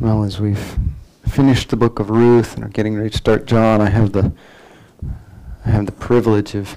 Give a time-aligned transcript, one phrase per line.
[0.00, 0.78] Well, as we've
[1.28, 4.32] finished the book of Ruth and are getting ready to start John, I have the
[5.64, 6.76] I have the privilege of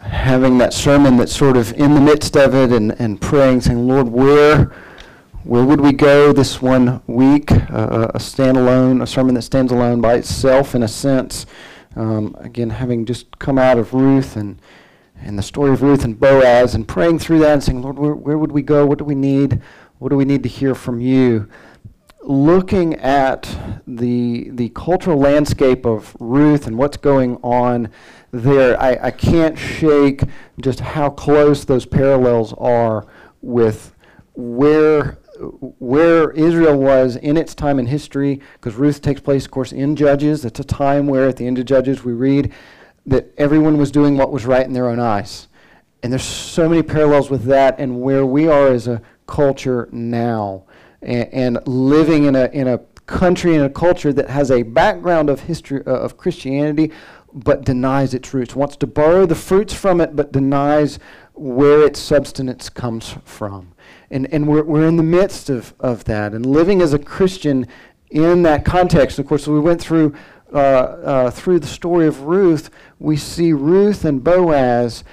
[0.00, 3.86] having that sermon that's sort of in the midst of it and, and praying, saying,
[3.86, 4.72] Lord, where
[5.44, 7.50] where would we go this one week?
[7.50, 11.46] Uh, a standalone, a sermon that stands alone by itself in a sense.
[11.96, 14.60] Um, again, having just come out of Ruth and
[15.22, 18.14] and the story of Ruth and Boaz and praying through that and saying, Lord, where,
[18.14, 18.84] where would we go?
[18.86, 19.62] What do we need?
[19.98, 21.48] What do we need to hear from you?
[22.22, 23.56] Looking at
[23.86, 27.88] the, the cultural landscape of Ruth and what's going on
[28.30, 30.24] there, I, I can't shake
[30.60, 33.06] just how close those parallels are
[33.40, 33.94] with
[34.34, 35.18] where
[35.78, 39.96] where Israel was in its time in history, because Ruth takes place, of course, in
[39.96, 40.44] Judges.
[40.44, 42.52] It's a time where at the end of Judges we read
[43.06, 45.48] that everyone was doing what was right in their own eyes.
[46.02, 50.64] And there's so many parallels with that and where we are as a culture now
[51.02, 55.28] and, and living in a, in a country and a culture that has a background
[55.28, 56.92] of history uh, of Christianity
[57.32, 60.98] but denies its roots, wants to borrow the fruits from it but denies
[61.34, 63.72] where its substance comes from.
[64.10, 67.66] And, and we're, we're in the midst of, of that and living as a Christian
[68.10, 69.18] in that context.
[69.18, 70.14] Of course, we went through
[70.52, 75.04] uh, uh, through the story of Ruth, we see Ruth and Boaz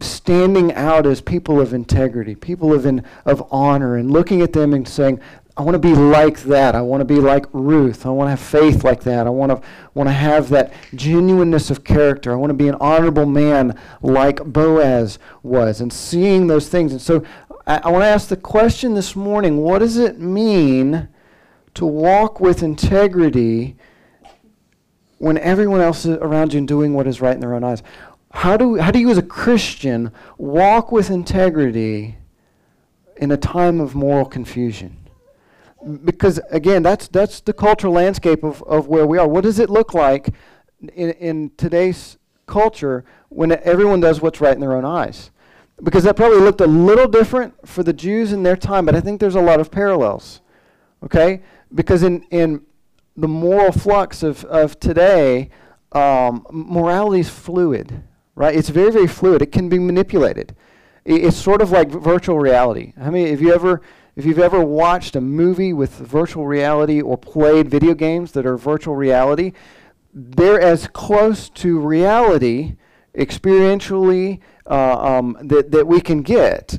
[0.00, 4.72] standing out as people of integrity, people of, in, of honor, and looking at them
[4.74, 5.20] and saying,
[5.60, 6.74] I want to be like that.
[6.74, 8.06] I want to be like Ruth.
[8.06, 9.26] I want to have faith like that.
[9.26, 9.60] I want to
[9.92, 12.32] want to have that genuineness of character.
[12.32, 16.92] I want to be an honorable man like Boaz was, and seeing those things.
[16.92, 17.24] And so,
[17.66, 21.08] I, I want to ask the question this morning: What does it mean
[21.74, 23.76] to walk with integrity
[25.18, 27.82] when everyone else around you is doing what is right in their own eyes?
[28.32, 32.16] How do, how do you, as a Christian, walk with integrity
[33.16, 34.96] in a time of moral confusion?
[36.04, 39.26] Because, again, that's, that's the cultural landscape of, of where we are.
[39.26, 40.28] What does it look like
[40.94, 45.30] in, in today's culture when everyone does what's right in their own eyes?
[45.82, 49.00] Because that probably looked a little different for the Jews in their time, but I
[49.00, 50.40] think there's a lot of parallels.
[51.02, 51.42] Okay?
[51.74, 52.62] Because in, in
[53.16, 55.50] the moral flux of, of today,
[55.92, 58.02] um, morality is fluid,
[58.34, 58.54] right?
[58.54, 59.42] It's very, very fluid.
[59.42, 60.54] It can be manipulated.
[61.04, 62.92] it's sort of like virtual reality.
[63.00, 63.80] I mean, if you ever,
[64.16, 68.56] if you've ever watched a movie with virtual reality or played video games that are
[68.56, 69.52] virtual reality,
[70.12, 72.76] they're as close to reality
[73.16, 76.78] experientially uh, um, that, that we can get,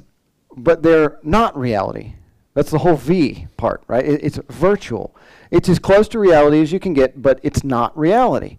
[0.56, 2.14] but they're not reality.
[2.54, 4.06] That's the whole V part, right?
[4.06, 5.16] It, it's virtual.
[5.52, 8.58] It's as close to reality as you can get, but it's not reality.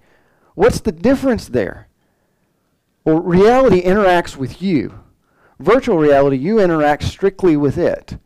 [0.55, 1.89] What's the difference there?
[3.05, 5.01] Well, reality interacts with you.
[5.59, 8.19] Virtual reality, you interact strictly with it,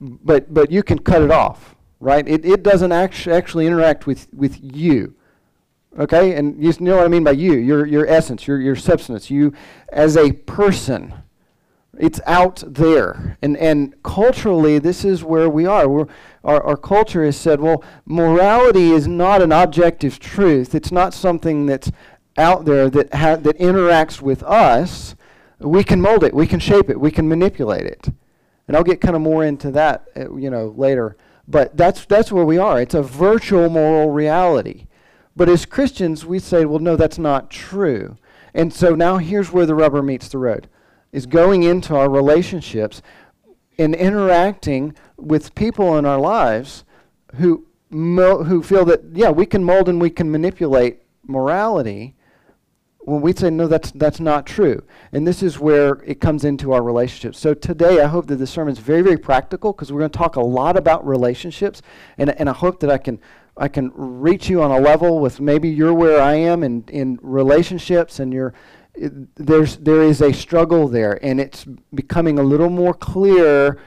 [0.00, 2.26] but, but you can cut it off, right?
[2.26, 5.14] It, it doesn't act- actually interact with, with you.
[5.98, 6.34] Okay?
[6.34, 9.52] And you know what I mean by you, your, your essence, your, your substance, you
[9.90, 11.14] as a person.
[11.98, 13.36] It's out there.
[13.42, 15.86] And, and culturally, this is where we are.
[15.86, 16.06] We're,
[16.42, 20.74] our, our culture has said, well, morality is not an objective truth.
[20.74, 21.92] It's not something that's
[22.36, 25.14] out there that, ha- that interacts with us.
[25.58, 28.08] We can mold it, we can shape it, we can manipulate it.
[28.66, 31.16] And I'll get kind of more into that, uh, you know, later.
[31.46, 32.80] But that's, that's where we are.
[32.80, 34.86] It's a virtual moral reality.
[35.34, 38.16] But as Christians, we say, well, no, that's not true.
[38.54, 40.68] And so now here's where the rubber meets the road
[41.10, 43.02] is going into our relationships
[43.78, 46.84] and interacting with people in our lives
[47.36, 52.14] who mo- who feel that yeah we can mold and we can manipulate morality
[53.04, 54.82] when we say no that's that's not true
[55.12, 58.50] and this is where it comes into our relationships so today i hope that this
[58.50, 61.82] sermon is very very practical because we're going to talk a lot about relationships
[62.18, 63.18] and, and i hope that i can
[63.56, 67.18] i can reach you on a level with maybe you're where i am in, in
[67.22, 68.54] relationships and you're
[68.94, 71.64] there's there is a struggle there, and it's
[71.94, 73.78] becoming a little more clear.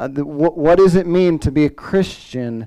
[0.00, 2.66] Uh, the, wh- what does it mean to be a Christian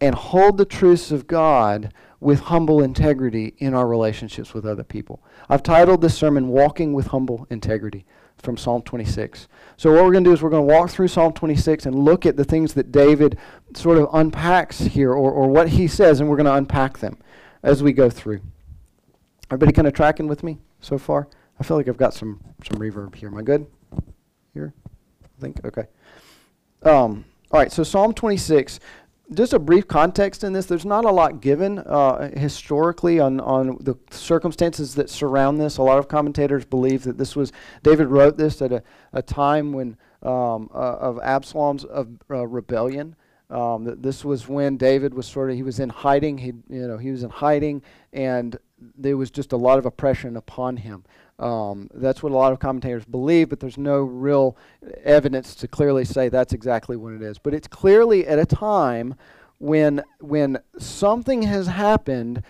[0.00, 5.22] and hold the truths of God with humble integrity in our relationships with other people?
[5.48, 9.48] I've titled this sermon "Walking with Humble Integrity" from Psalm 26.
[9.76, 11.94] So what we're going to do is we're going to walk through Psalm 26 and
[11.94, 13.38] look at the things that David
[13.74, 17.16] sort of unpacks here, or, or what he says, and we're going to unpack them
[17.62, 18.40] as we go through.
[19.50, 20.58] Everybody kind of tracking with me?
[20.80, 21.28] so far?
[21.58, 23.28] I feel like I've got some some reverb here.
[23.28, 23.66] Am I good?
[24.54, 24.72] Here?
[25.24, 25.86] I think okay.
[26.82, 28.80] Um, all right, so Psalm 26.
[29.34, 30.66] Just a brief context in this.
[30.66, 35.78] There's not a lot given uh, historically on, on the circumstances that surround this.
[35.78, 37.50] A lot of commentators believe that this was
[37.82, 43.16] David wrote this at a, a time when um, uh, of Absalom's of, uh, rebellion
[43.50, 46.38] Um, th- this was when David was sort of he was in hiding.
[46.38, 47.82] He you know he was in hiding,
[48.12, 48.56] and
[48.98, 51.04] there was just a lot of oppression upon him.
[51.38, 54.56] Um, that's what a lot of commentators believe, but there's no real
[55.04, 57.38] evidence to clearly say that's exactly what it is.
[57.38, 59.14] But it's clearly at a time
[59.58, 62.42] when when something has happened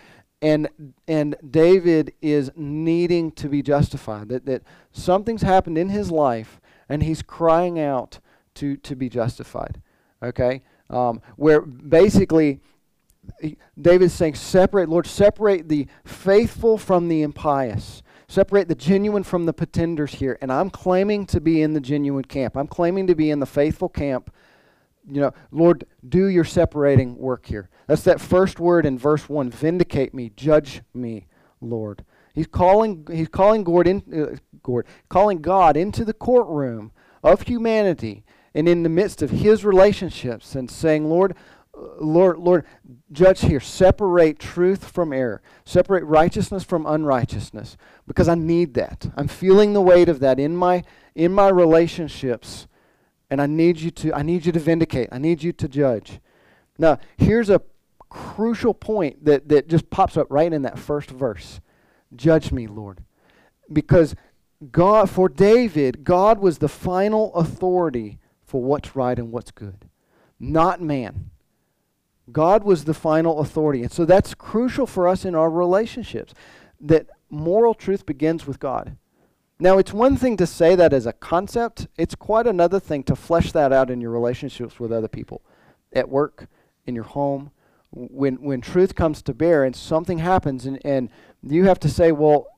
[0.43, 0.69] and
[1.09, 4.63] and David is needing to be justified that that
[4.93, 8.21] something's happened in his life and he's crying out
[8.55, 9.81] to to be justified
[10.23, 12.61] okay um, where basically
[13.81, 19.53] David's saying separate Lord separate the faithful from the impious separate the genuine from the
[19.53, 20.39] pretenders here.
[20.41, 22.57] And I'm claiming to be in the genuine camp.
[22.57, 24.33] I'm claiming to be in the faithful camp.
[25.09, 27.69] You know, Lord, do your separating work here.
[27.87, 31.27] That's that first word in verse 1 vindicate me, judge me,
[31.61, 32.05] Lord.
[32.35, 36.91] He's calling, he's calling, Gord in, uh, Gord, calling God into the courtroom
[37.23, 38.25] of humanity
[38.55, 41.37] and in the midst of his relationships and saying, Lord,
[42.01, 42.65] Lord, Lord,
[43.13, 43.61] judge here.
[43.61, 45.43] Separate truth from error.
[45.65, 47.77] Separate righteousness from unrighteousness.
[48.07, 49.11] Because I need that.
[49.17, 50.85] I'm feeling the weight of that in my
[51.15, 52.67] in my relationships
[53.31, 55.09] and I need you to I need you to vindicate.
[55.13, 56.21] I need you to judge.
[56.79, 57.63] Now, here's a
[58.09, 61.61] crucial point that, that just pops up right in that first verse.
[62.15, 63.03] Judge me, Lord.
[63.73, 64.15] Because
[64.71, 69.89] God for David, God was the final authority for what's right and what's good,
[70.39, 71.31] not man.
[72.33, 73.83] God was the final authority.
[73.83, 76.35] And so that's crucial for us in our relationships
[76.81, 78.97] that moral truth begins with God.
[79.59, 83.17] Now, it's one thing to say that as a concept, it's quite another thing to
[83.17, 85.43] flesh that out in your relationships with other people,
[85.95, 86.47] at work,
[86.85, 87.51] in your home.
[87.91, 91.09] When, when truth comes to bear and something happens, and, and
[91.43, 92.49] you have to say, well,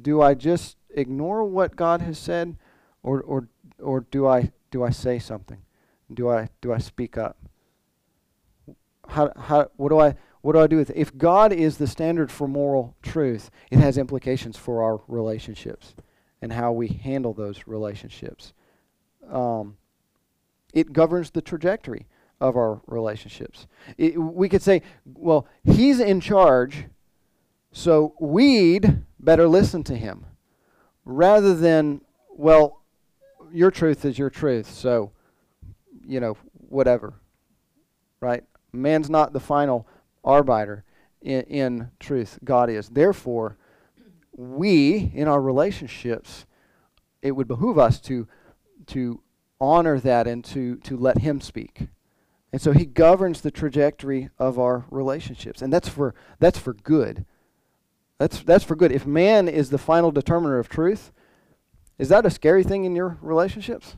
[0.00, 2.56] do I just ignore what God has said,
[3.02, 3.48] or, or,
[3.80, 5.58] or do, I, do I say something?
[6.12, 7.36] Do I, do I speak up?
[9.12, 10.96] How, how, what, do I, what do I do with it?
[10.96, 15.94] If God is the standard for moral truth, it has implications for our relationships
[16.40, 18.54] and how we handle those relationships.
[19.30, 19.76] Um,
[20.72, 22.06] it governs the trajectory
[22.40, 23.66] of our relationships.
[23.98, 26.86] It, we could say, well, he's in charge,
[27.70, 30.24] so we'd better listen to him,
[31.04, 32.00] rather than,
[32.30, 32.80] well,
[33.52, 35.12] your truth is your truth, so,
[36.04, 36.36] you know,
[36.68, 37.12] whatever,
[38.20, 38.42] right?
[38.72, 39.86] Man's not the final
[40.24, 40.84] arbiter
[41.20, 42.88] in, in truth, God is.
[42.88, 43.56] Therefore,
[44.34, 46.46] we, in our relationships,
[47.20, 48.26] it would behoove us to,
[48.86, 49.20] to
[49.60, 51.88] honor that and to, to let Him speak.
[52.52, 55.62] And so He governs the trajectory of our relationships.
[55.62, 57.24] And that's for, that's for good.
[58.18, 58.92] That's, that's for good.
[58.92, 61.12] If man is the final determiner of truth,
[61.98, 63.96] is that a scary thing in your relationships?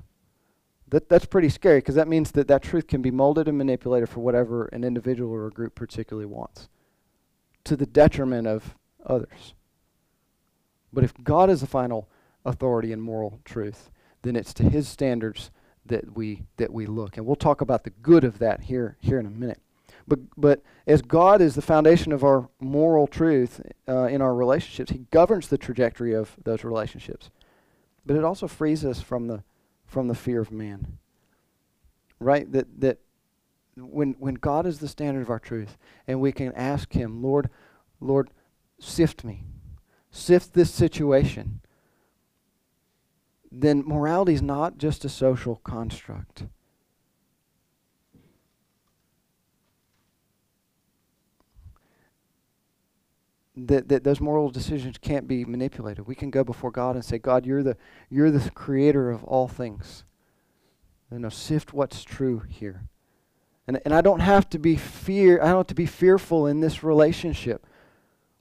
[0.88, 4.08] That, that's pretty scary because that means that that truth can be molded and manipulated
[4.08, 6.68] for whatever an individual or a group particularly wants
[7.64, 9.54] to the detriment of others.
[10.92, 12.08] But if God is the final
[12.44, 13.90] authority in moral truth,
[14.22, 15.50] then it's to his standards
[15.86, 17.16] that we that we look.
[17.16, 19.60] And we'll talk about the good of that here here in a minute.
[20.06, 24.90] But but as God is the foundation of our moral truth uh, in our relationships,
[24.90, 27.30] he governs the trajectory of those relationships.
[28.06, 29.42] But it also frees us from the
[29.94, 30.98] from the fear of man.
[32.20, 32.50] Right?
[32.52, 32.98] That that
[33.76, 37.48] when when God is the standard of our truth and we can ask him, Lord,
[38.00, 38.28] Lord,
[38.78, 39.44] sift me
[40.14, 41.60] sift this situation,
[43.50, 46.44] then morality is not just a social construct.
[53.56, 56.08] That, that those moral decisions can't be manipulated.
[56.08, 57.76] We can go before God and say, God, you're the,
[58.10, 60.04] you're the creator of all things.
[61.12, 62.88] You know, sift what's true here.
[63.66, 66.60] And, and I don't have to be fear I don't have to be fearful in
[66.60, 67.66] this relationship.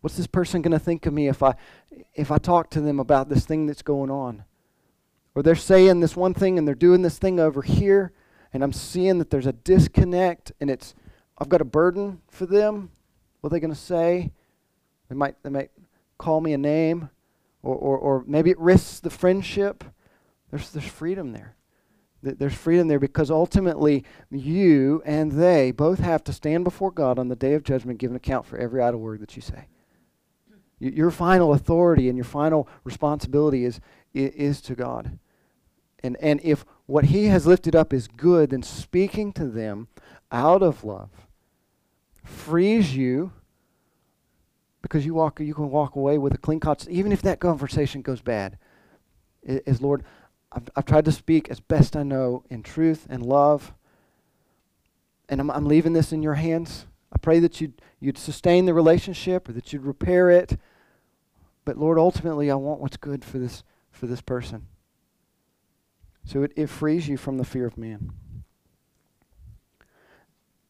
[0.02, 1.56] What's this person going to think of me if I
[2.14, 4.44] if I talk to them about this thing that's going on?
[5.36, 8.12] Or they're saying this one thing and they're doing this thing over here
[8.52, 10.94] and I'm seeing that there's a disconnect and it's
[11.38, 12.92] I've got a burden for them.
[13.42, 14.32] What are they going to say?
[15.14, 15.70] They might they might
[16.18, 17.12] call me a name
[17.62, 19.84] or, or, or maybe it risks the friendship.
[20.50, 21.56] There's there's freedom there.
[22.24, 27.28] There's freedom there because ultimately you and they both have to stand before God on
[27.28, 29.68] the day of judgment, give an account for every idle word that you say.
[30.80, 33.80] Your final authority and your final responsibility is,
[34.16, 35.20] is to God.
[36.02, 39.90] And, and if what He has lifted up is good, then speaking to them
[40.32, 41.10] out of love
[42.24, 43.34] frees you
[44.84, 48.04] because you, walk, you can walk away with a clean conscience, even if that conversation
[48.04, 48.60] goes bad.
[49.42, 50.04] Is Lord,
[50.52, 53.74] I've, I've tried to speak as best I know in truth and love.
[55.28, 56.86] and I'm, I'm leaving this in your hands.
[57.12, 60.60] I pray that you'd, you'd sustain the relationship or that you'd repair it.
[61.66, 64.68] But Lord, ultimately, I want what's good for this, for this person.
[66.26, 68.12] So it, it frees you from the fear of man.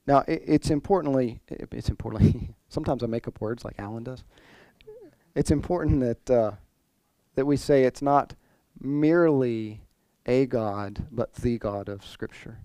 [0.05, 4.23] Now, it, it's importantly, it, it's importantly, sometimes I make up words like Alan does.
[5.35, 6.51] It's important that, uh,
[7.35, 8.35] that we say it's not
[8.79, 9.81] merely
[10.25, 12.59] a God, but the God of Scripture.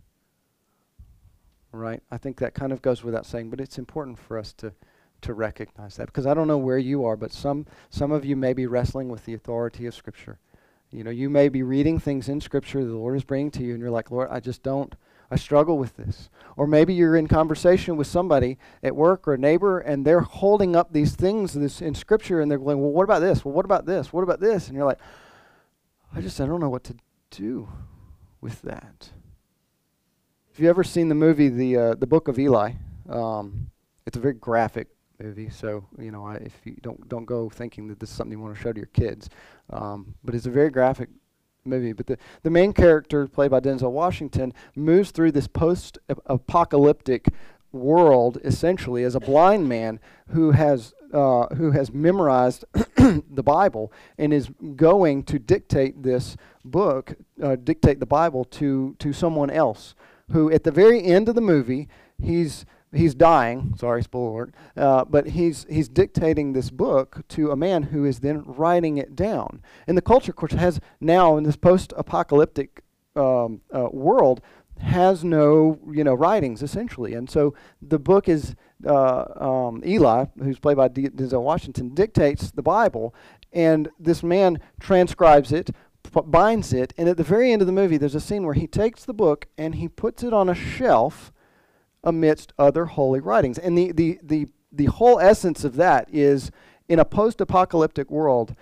[1.72, 2.02] Right?
[2.10, 4.72] I think that kind of goes without saying, but it's important for us to,
[5.20, 8.36] to recognize that because I don't know where you are, but some, some of you
[8.36, 10.38] may be wrestling with the authority of Scripture.
[10.90, 13.62] You know, you may be reading things in Scripture that the Lord is bringing to
[13.62, 14.94] you, and you're like, Lord, I just don't,
[15.30, 16.30] I struggle with this.
[16.56, 20.74] Or maybe you're in conversation with somebody at work or a neighbor, and they're holding
[20.74, 23.44] up these things this in Scripture, and they're going, Well, what about this?
[23.44, 24.12] Well, what about this?
[24.12, 24.68] What about this?
[24.68, 25.00] And you're like,
[26.14, 26.96] I just, I don't know what to
[27.30, 27.68] do
[28.40, 29.10] with that.
[30.52, 32.72] Have you ever seen the movie, the, uh, the Book of Eli?
[33.08, 33.70] Um,
[34.06, 34.88] it's a very graphic
[35.20, 38.32] movie, so you know I, if you don't don't go thinking that this is something
[38.32, 39.28] you want to show to your kids,
[39.70, 41.08] um, but it's a very graphic
[41.68, 41.92] movie.
[41.92, 47.28] But the the main character, played by Denzel Washington, moves through this post-apocalyptic
[47.72, 52.64] world essentially as a blind man who has uh, who has memorized
[52.96, 59.12] the Bible and is going to dictate this book, uh, dictate the Bible to to
[59.12, 59.94] someone else.
[60.32, 63.74] Who at the very end of the movie, he's he's dying.
[63.78, 64.54] Sorry, spoiler alert.
[64.76, 69.14] Uh, but he's he's dictating this book to a man who is then writing it
[69.14, 69.62] down.
[69.86, 72.82] And the culture, of course, has now in this post-apocalyptic
[73.16, 74.40] um, uh, world
[74.80, 78.54] has no you know writings essentially, and so the book is
[78.86, 83.14] uh, um, Eli, who's played by Denzel Washington, dictates the Bible,
[83.52, 85.70] and this man transcribes it.
[86.24, 88.66] Binds it, and at the very end of the movie, there's a scene where he
[88.66, 91.32] takes the book and he puts it on a shelf
[92.08, 93.58] amidst other holy writings.
[93.58, 96.50] And the, the, the, the whole essence of that is
[96.88, 98.54] in a post apocalyptic world,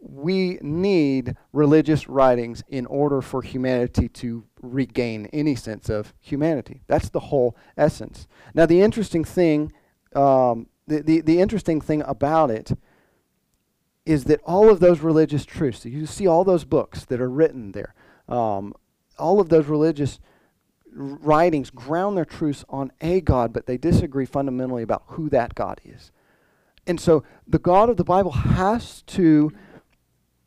[0.00, 6.82] we need religious writings in order for humanity to regain any sense of humanity.
[6.86, 8.26] That's the whole essence.
[8.54, 9.72] Now, the interesting thing,
[10.14, 12.72] um, the, the, the interesting thing about it
[14.04, 17.72] is that all of those religious truths, you see all those books that are written
[17.72, 17.94] there,
[18.28, 18.74] um,
[19.18, 20.18] all of those religious
[20.94, 25.80] writings ground their truths on a God, but they disagree fundamentally about who that God
[25.84, 26.10] is.
[26.86, 29.52] And so the God of the Bible has to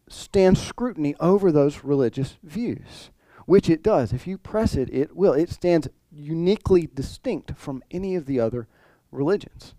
[0.10, 3.10] stand scrutiny over those religious views,
[3.46, 4.14] which it does.
[4.14, 5.34] If you press it, it will.
[5.34, 8.68] It stands uniquely distinct from any of the other
[9.12, 9.74] religions.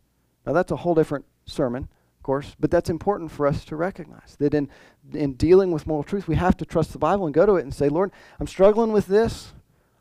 [0.45, 4.37] Now, that's a whole different sermon, of course, but that's important for us to recognize
[4.39, 4.69] that in,
[5.13, 7.63] in dealing with moral truth, we have to trust the Bible and go to it
[7.63, 9.53] and say, Lord, I'm struggling with this.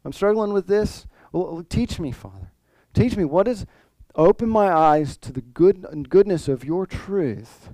[0.06, 1.08] I'm struggling with this.
[1.32, 2.52] Well, teach me, Father.
[2.94, 3.66] Teach me what is,
[4.14, 7.72] open my eyes to the good goodness of your truth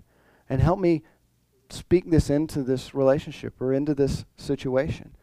[0.50, 1.04] and help me
[1.70, 5.16] speak this into this relationship or into this situation.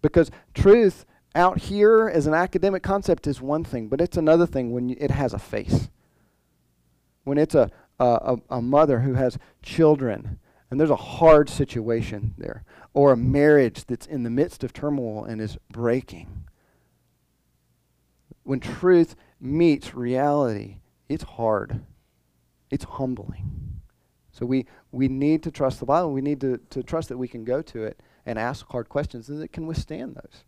[0.00, 4.72] Because truth out here as an academic concept is one thing, but it's another thing
[4.72, 5.90] when it has a face.
[7.24, 10.38] When it's a, a, a mother who has children
[10.70, 15.24] and there's a hard situation there, or a marriage that's in the midst of turmoil
[15.24, 16.44] and is breaking.
[18.42, 21.84] When truth meets reality, it's hard,
[22.70, 23.80] it's humbling.
[24.30, 26.12] So we, we need to trust the Bible.
[26.12, 29.28] We need to, to trust that we can go to it and ask hard questions
[29.28, 30.44] and that it can withstand those.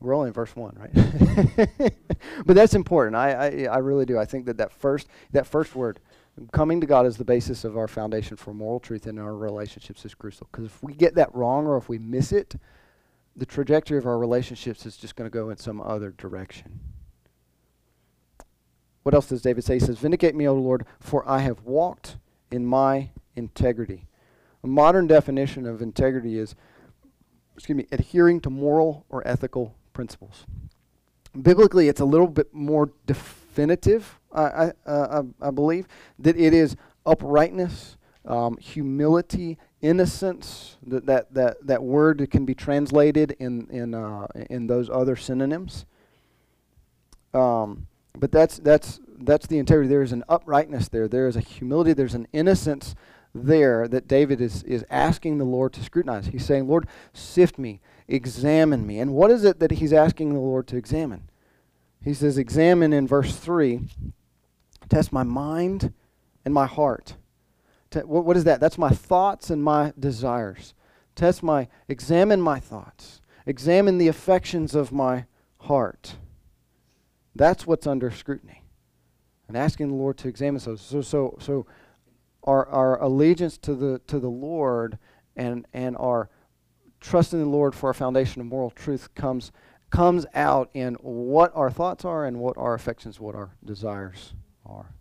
[0.00, 1.68] We're only in verse one, right?
[2.46, 3.16] but that's important.
[3.16, 4.16] I, I, I really do.
[4.18, 5.98] I think that that first that first word,
[6.52, 10.04] coming to God, is the basis of our foundation for moral truth in our relationships
[10.04, 10.48] is crucial.
[10.52, 12.54] Because if we get that wrong or if we miss it,
[13.34, 16.78] the trajectory of our relationships is just going to go in some other direction.
[19.02, 19.74] What else does David say?
[19.74, 22.18] He says, "Vindicate me, O Lord, for I have walked
[22.52, 24.06] in my integrity."
[24.62, 26.54] A modern definition of integrity is,
[27.56, 30.46] excuse me, adhering to moral or ethical principles.
[31.42, 35.88] Biblically, it's a little bit more definitive, I, I, uh, I believe,
[36.20, 40.76] that it is uprightness, um, humility, innocence.
[40.86, 45.84] That, that, that, that word can be translated in, in, uh, in those other synonyms.
[47.34, 49.88] Um, but that's, that's, that's the integrity.
[49.88, 51.08] There is an uprightness there.
[51.08, 51.92] There is a humility.
[51.92, 52.94] There's an innocence
[53.34, 56.26] there that David is, is asking the Lord to scrutinize.
[56.26, 58.98] He's saying, Lord, sift me, examine me.
[58.98, 61.28] And what is it that he's asking the Lord to examine?
[62.02, 63.80] He says, Examine in verse 3,
[64.88, 65.92] test my mind
[66.44, 67.16] and my heart.
[67.92, 68.60] what, is that?
[68.60, 70.74] That's my thoughts and my desires.
[71.14, 73.20] Test my, examine my thoughts.
[73.44, 75.24] examine the affections of my
[75.58, 76.16] heart.
[77.34, 78.62] That's what's under scrutiny.
[79.48, 80.80] And asking the Lord to examine those.
[80.80, 81.66] So, so, so
[82.44, 84.98] our, our allegiance to the, to the Lord
[85.36, 86.28] and, and our
[87.00, 89.52] trust in the Lord for our foundation of moral truth comes,
[89.90, 94.34] comes out in what our thoughts are and what our affections, what our desires
[94.66, 94.94] are.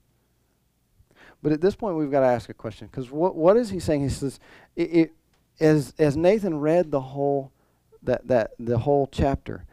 [1.42, 3.80] But at this point, we've got to ask a question because what, what is he
[3.80, 4.02] saying?
[4.02, 4.40] He says,
[4.76, 5.14] it, it,
[5.60, 7.52] as, as Nathan read the whole,
[8.04, 9.66] that, that, the whole chapter,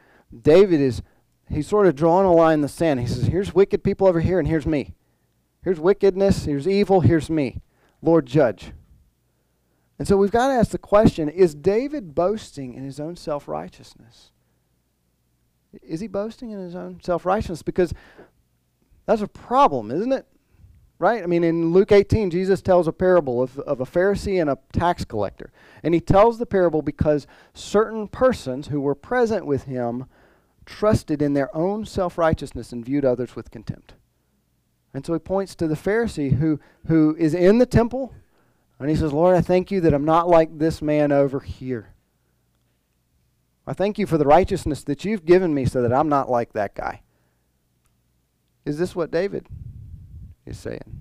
[0.42, 1.02] David is
[1.48, 3.00] he's sort of drawing a line in the sand.
[3.00, 4.94] He says, Here's wicked people over here, and here's me.
[5.62, 7.62] Here's wickedness, here's evil, here's me.
[8.02, 8.72] Lord, judge.
[9.98, 13.46] And so we've got to ask the question is David boasting in his own self
[13.48, 14.32] righteousness?
[15.82, 17.62] Is he boasting in his own self righteousness?
[17.62, 17.94] Because
[19.06, 20.26] that's a problem, isn't it?
[20.98, 21.22] Right?
[21.22, 24.58] I mean, in Luke 18, Jesus tells a parable of, of a Pharisee and a
[24.72, 25.50] tax collector.
[25.82, 30.06] And he tells the parable because certain persons who were present with him
[30.64, 33.94] trusted in their own self righteousness and viewed others with contempt.
[34.94, 38.14] And so he points to the Pharisee who, who is in the temple,
[38.78, 41.94] and he says, Lord, I thank you that I'm not like this man over here.
[43.66, 46.52] I thank you for the righteousness that you've given me so that I'm not like
[46.52, 47.02] that guy.
[48.64, 49.46] Is this what David
[50.44, 51.00] is saying?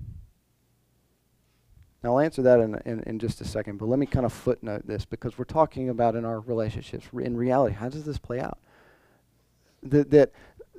[2.04, 4.34] Now, I'll answer that in, in, in, just a second, but let me kind of
[4.34, 7.08] footnote this because we're talking about in our relationships.
[7.14, 8.60] In reality, how does this play out?
[9.84, 10.32] that, that,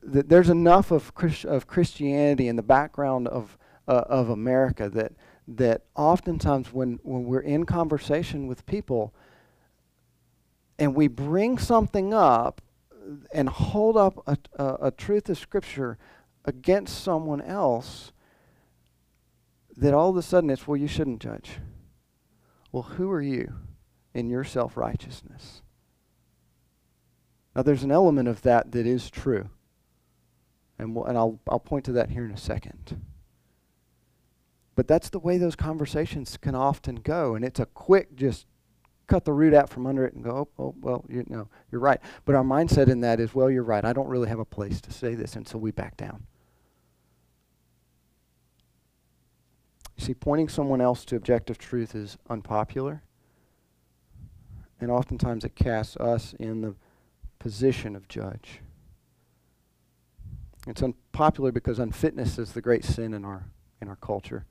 [0.03, 5.13] that there's enough of, Christ, of Christianity in the background of, uh, of America that,
[5.47, 9.15] that oftentimes when, when we're in conversation with people
[10.79, 12.61] and we bring something up
[13.33, 15.99] and hold up a, a, a truth of Scripture
[16.45, 18.13] against someone else,
[19.77, 21.59] that all of a sudden it's, well, you shouldn't judge.
[22.73, 23.55] Well, who are you
[24.15, 25.63] in your self righteousness?
[27.55, 29.49] Now, there's an element of that that is true.
[30.79, 33.01] And, we'll, and I'll, I'll point to that here in a second.
[34.77, 37.35] But that's the way those conversations can often go.
[37.35, 38.47] And it's a quick just
[39.07, 41.81] cut the root out from under it and go, oh, oh well, you know, you're
[41.81, 42.01] right.
[42.25, 43.85] But our mindset in that is, well, you're right.
[43.85, 45.37] I don't really have a place to say this.
[45.37, 46.27] And so we back down.
[49.97, 53.03] You see, pointing someone else to objective truth is unpopular.
[54.81, 56.75] And oftentimes it casts us in the
[57.39, 58.61] position of judge.
[60.67, 63.45] It's unpopular because unfitness is the great sin in our
[63.81, 64.47] in our culture,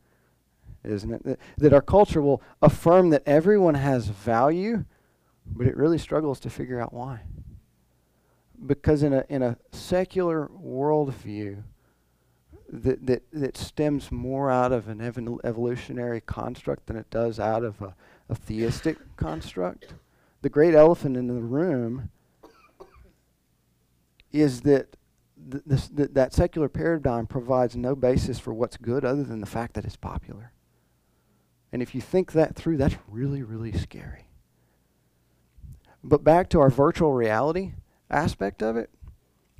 [0.84, 1.24] isn't it?
[1.24, 4.86] That, that our culture will affirm that everyone has value,
[5.46, 7.22] but it really struggles to figure out why.
[8.66, 11.64] Because in a in a secular worldview
[12.70, 17.64] that that, that stems more out of an ev- evolutionary construct than it does out
[17.64, 17.96] of a,
[18.30, 19.94] a theistic construct,
[20.42, 22.10] the great elephant in the room
[24.32, 24.98] is that
[25.52, 29.46] th- this, th- that secular paradigm provides no basis for what's good other than the
[29.46, 30.52] fact that it's popular.
[31.74, 34.30] And if you think that through, that's really, really scary.
[36.02, 37.74] But back to our virtual reality
[38.10, 38.90] aspect of it,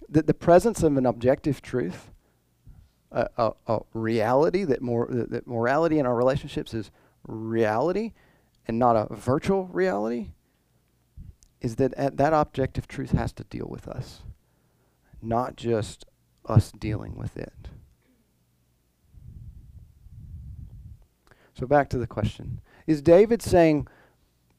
[0.08, 2.12] that the presence of an objective truth,
[3.12, 6.92] a, a, a reality that, that, that morality in our relationships is
[7.28, 8.14] reality
[8.66, 10.30] and not a virtual reality,
[11.60, 14.22] is that uh, that objective truth has to deal with us
[15.24, 16.06] not just
[16.46, 17.70] us dealing with it.
[21.54, 22.62] So back to the question.
[22.88, 23.88] Is David saying,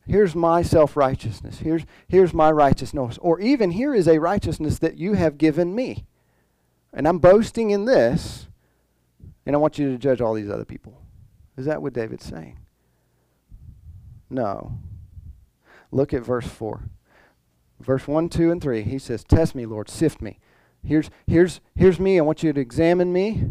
[0.06, 5.14] here's my self-righteousness, here's, here's my righteousness, or even here is a righteousness that you
[5.14, 6.06] have given me,
[6.92, 8.48] and I'm boasting in this,
[9.46, 11.00] and I want you to judge all these other people.
[11.56, 12.58] Is that what David's saying?
[14.30, 14.78] No.
[15.90, 16.82] Look at verse 4.
[17.80, 20.38] Verse 1, 2, and 3, he says, Test me, Lord, sift me.
[20.82, 22.18] Here's, here's, here's me.
[22.18, 23.44] I want you to examine me.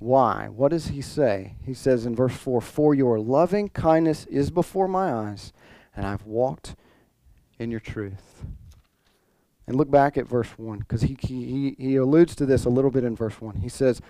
[0.00, 0.48] Why?
[0.48, 1.56] What does he say?
[1.64, 5.52] He says in verse 4 For your loving kindness is before my eyes,
[5.94, 6.74] and I've walked
[7.58, 8.42] in your truth.
[9.66, 12.90] And look back at verse 1, because he, he, he alludes to this a little
[12.90, 13.56] bit in verse 1.
[13.56, 14.00] He says,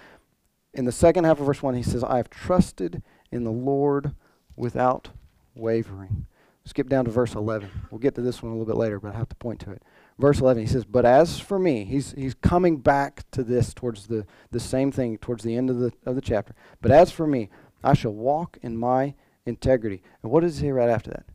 [0.73, 4.15] in the second half of verse 1, he says, I have trusted in the Lord
[4.55, 5.11] without
[5.57, 6.27] wavering.
[6.65, 7.69] Skip down to verse 11.
[7.91, 9.73] We'll get to this one a little bit later, but I have to point to
[9.73, 9.83] it
[10.21, 14.07] verse 11 he says but as for me he's, he's coming back to this towards
[14.07, 17.27] the, the same thing towards the end of the, of the chapter but as for
[17.27, 17.49] me
[17.83, 19.15] i shall walk in my
[19.47, 20.03] integrity.
[20.23, 21.27] And what does he say right after that?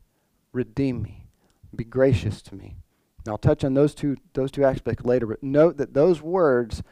[0.52, 1.26] Redeem me.
[1.74, 2.76] Be gracious to me.
[3.24, 6.82] Now i'll touch on those two those two aspects later but note that those words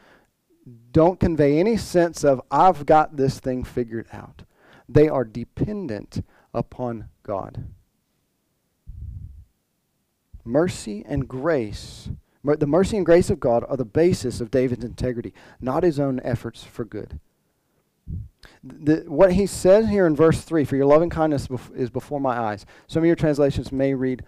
[0.91, 4.43] don't convey any sense of i've got this thing figured out.
[4.87, 7.65] They are dependent upon god
[10.45, 12.09] Mercy and grace,
[12.43, 16.21] the mercy and grace of God are the basis of David's integrity, not his own
[16.23, 17.19] efforts for good.
[18.63, 22.19] The, what he says here in verse 3 for your loving kindness bef- is before
[22.19, 22.65] my eyes.
[22.87, 24.23] Some of your translations may read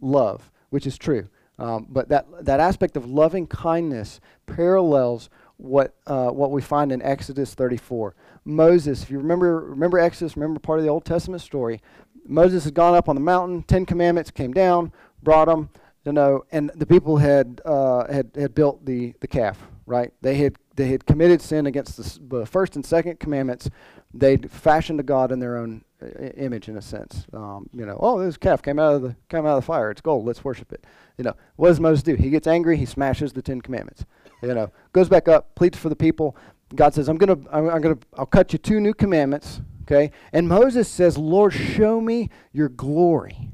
[0.00, 1.28] love, which is true.
[1.58, 7.00] Um, but that, that aspect of loving kindness parallels what, uh, what we find in
[7.02, 8.16] Exodus 34.
[8.44, 11.80] Moses, if you remember, remember Exodus, remember part of the Old Testament story,
[12.26, 14.92] Moses had gone up on the mountain, Ten Commandments came down,
[15.24, 15.70] brought them,
[16.04, 20.12] you know, and the people had, uh, had, had built the, the calf, right?
[20.20, 23.70] They had, they had committed sin against the, the first and second commandments.
[24.12, 26.06] They'd fashioned a God in their own uh,
[26.36, 27.26] image, in a sense.
[27.32, 29.90] Um, you know, oh, this calf came out of the came out of the fire.
[29.90, 30.24] It's gold.
[30.24, 30.84] Let's worship it.
[31.18, 32.14] You know, what does Moses do?
[32.14, 32.76] He gets angry.
[32.76, 34.04] He smashes the Ten Commandments.
[34.42, 36.36] You know, goes back up, pleads for the people.
[36.74, 40.48] God says, "I'm gonna, I'm, I'm gonna, I'll cut you two new commandments." Okay, and
[40.48, 43.50] Moses says, "Lord, show me your glory.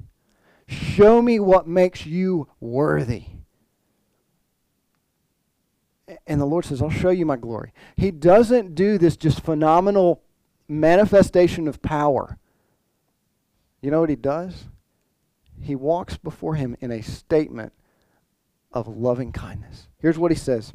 [0.70, 3.24] Show me what makes you worthy."
[6.26, 7.72] And the Lord says, I'll show you my glory.
[7.96, 10.22] He doesn't do this just phenomenal
[10.68, 12.38] manifestation of power.
[13.80, 14.66] You know what he does?
[15.61, 17.72] He walks before him in a statement
[18.72, 19.88] of loving kindness.
[19.98, 20.72] Here's what he says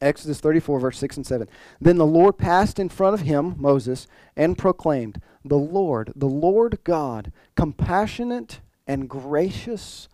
[0.00, 1.48] Exodus 34, verse 6 and 7.
[1.80, 6.78] Then the Lord passed in front of him, Moses, and proclaimed, The Lord, the Lord
[6.84, 10.08] God, compassionate and gracious,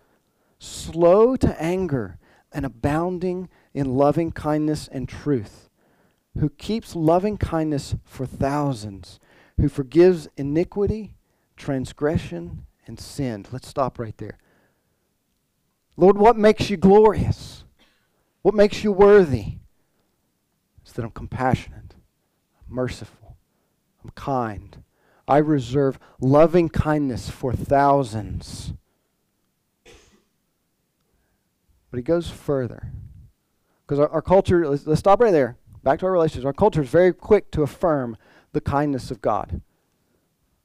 [0.58, 2.18] slow to anger,
[2.52, 5.68] and abounding in loving kindness and truth,
[6.38, 9.20] who keeps loving kindness for thousands,
[9.58, 11.14] who forgives iniquity,
[11.56, 13.44] transgression, and sin.
[13.52, 14.38] Let's stop right there.
[15.96, 17.64] Lord, what makes you glorious?
[18.42, 19.58] What makes you worthy?
[20.82, 21.96] It's that I'm compassionate,
[22.66, 23.36] merciful,
[24.02, 24.82] I'm kind.
[25.28, 28.72] I reserve loving kindness for thousands.
[31.90, 32.90] But he goes further.
[33.86, 35.56] Because our, our, culture, let's, let's stop right there.
[35.82, 36.46] Back to our relationships.
[36.46, 38.16] Our culture is very quick to affirm
[38.52, 39.60] the kindness of God.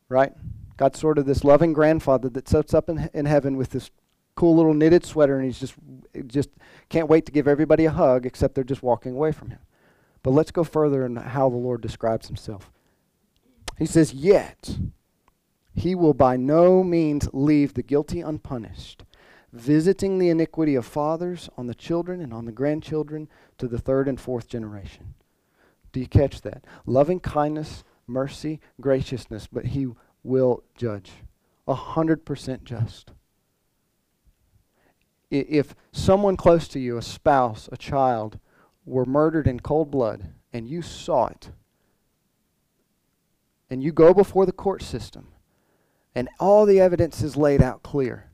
[0.09, 0.33] Right?
[0.77, 3.91] God's sort of this loving grandfather that sits up in, in heaven with this
[4.35, 5.75] cool little knitted sweater and he's just
[6.25, 6.49] just
[6.89, 9.59] can't wait to give everybody a hug except they're just walking away from him.
[10.23, 12.71] But let's go further in how the Lord describes himself.
[13.77, 14.77] He says, Yet
[15.73, 19.03] he will by no means leave the guilty unpunished,
[19.51, 24.07] visiting the iniquity of fathers on the children and on the grandchildren to the third
[24.07, 25.15] and fourth generation.
[25.91, 26.65] Do you catch that?
[26.85, 29.87] Loving kindness, mercy, graciousness, but he
[30.23, 31.11] will judge.
[31.67, 33.11] A hundred percent just.
[35.29, 38.39] If someone close to you, a spouse, a child,
[38.85, 41.51] were murdered in cold blood and you saw it,
[43.73, 45.29] and you go before the court system,
[46.13, 48.29] and all the evidence is laid out clear,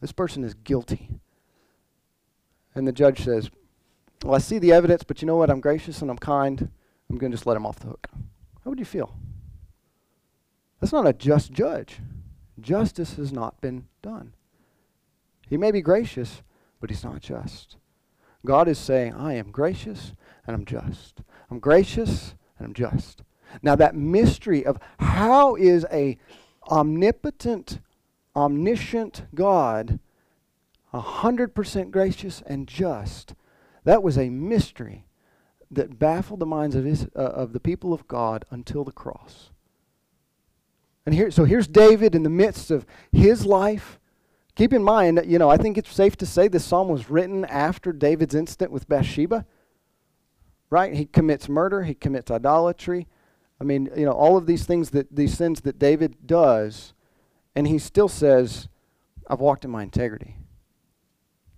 [0.00, 1.18] this person is guilty.
[2.76, 3.50] And the judge says,
[4.22, 5.50] Well, I see the evidence, but you know what?
[5.50, 6.70] I'm gracious and I'm kind.
[7.10, 8.06] I'm going to just let him off the hook.
[8.62, 9.16] How would you feel?
[10.80, 11.98] That's not a just judge.
[12.60, 14.32] Justice has not been done.
[15.48, 16.42] He may be gracious,
[16.80, 17.78] but he's not just.
[18.46, 20.12] God is saying, I am gracious
[20.46, 21.20] and I'm just.
[21.50, 23.24] I'm gracious and I'm just.
[23.62, 26.18] Now that mystery of how is a
[26.70, 27.80] omnipotent,
[28.34, 29.98] omniscient God
[30.92, 33.34] 100% gracious and just,
[33.82, 35.06] that was a mystery
[35.70, 39.50] that baffled the minds of, his, uh, of the people of God until the cross.
[41.04, 43.98] And here, so here's David in the midst of his life
[44.54, 47.44] Keep in mind, you know, I think it's safe to say this psalm was written
[47.44, 49.44] after David's incident with Bathsheba.
[50.70, 50.94] Right?
[50.94, 53.08] He commits murder, he commits idolatry.
[53.64, 56.92] I mean, you know, all of these things that these sins that David does,
[57.54, 58.68] and he still says,
[59.26, 60.36] I've walked in my integrity.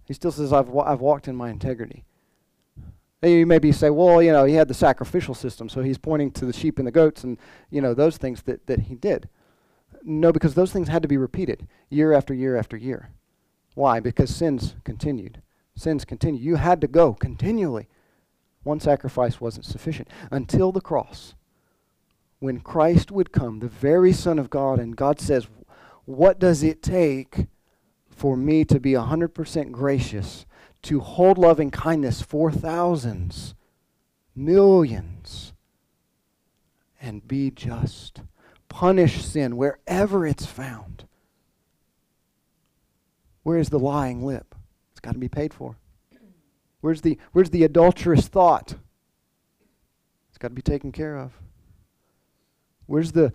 [0.05, 2.05] He still says, I've, wa- I've walked in my integrity.
[3.23, 6.31] And you maybe say, well, you know, he had the sacrificial system, so he's pointing
[6.33, 7.39] to the sheep and the goats and,
[7.71, 9.29] you know, those things that, that he did.
[10.05, 13.11] No, because those things had to be repeated year after year after year.
[13.75, 13.99] Why?
[13.99, 15.43] Because sins continued.
[15.75, 16.45] Sins continued.
[16.45, 17.89] You had to go continually.
[18.63, 21.35] One sacrifice wasn't sufficient until the cross.
[22.39, 25.49] When Christ would come, the very Son of God, and God says,
[26.05, 27.47] What does it take
[28.09, 30.47] for me to be 100% gracious,
[30.83, 33.55] to hold loving kindness for thousands,
[34.35, 35.53] millions,
[37.01, 38.21] and be just?
[38.77, 41.07] punish sin wherever it's found.
[43.43, 44.55] Where is the lying lip?
[44.91, 45.77] It's got to be paid for.
[46.83, 48.75] Where's the, where's the adulterous thought?
[50.29, 51.33] It's got to be taken care of.
[52.87, 53.33] Where's the,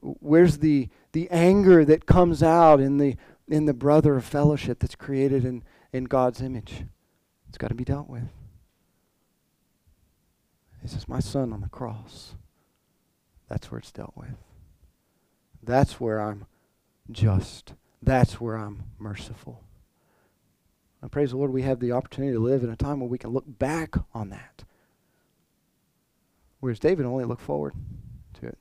[0.00, 3.16] where's the, the anger that comes out in the
[3.48, 6.84] in the brother of fellowship that's created in, in God's image.
[7.48, 8.28] It's got to be dealt with.
[10.82, 12.34] He says, My son on the cross.
[13.48, 14.36] That's where it's dealt with.
[15.62, 16.46] That's where I'm
[17.10, 17.74] just.
[18.02, 19.62] That's where I'm merciful.
[21.00, 23.18] And praise the Lord, we have the opportunity to live in a time where we
[23.18, 24.64] can look back on that.
[26.60, 27.74] Whereas David only looked forward
[28.40, 28.58] to it.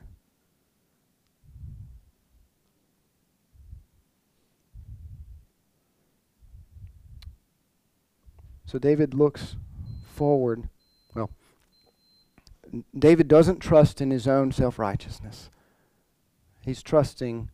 [8.74, 9.56] So David looks
[10.04, 10.68] forward.
[11.14, 11.30] Well,
[12.98, 15.52] David doesn't trust in his own self-righteousness.
[16.62, 17.52] He's trusting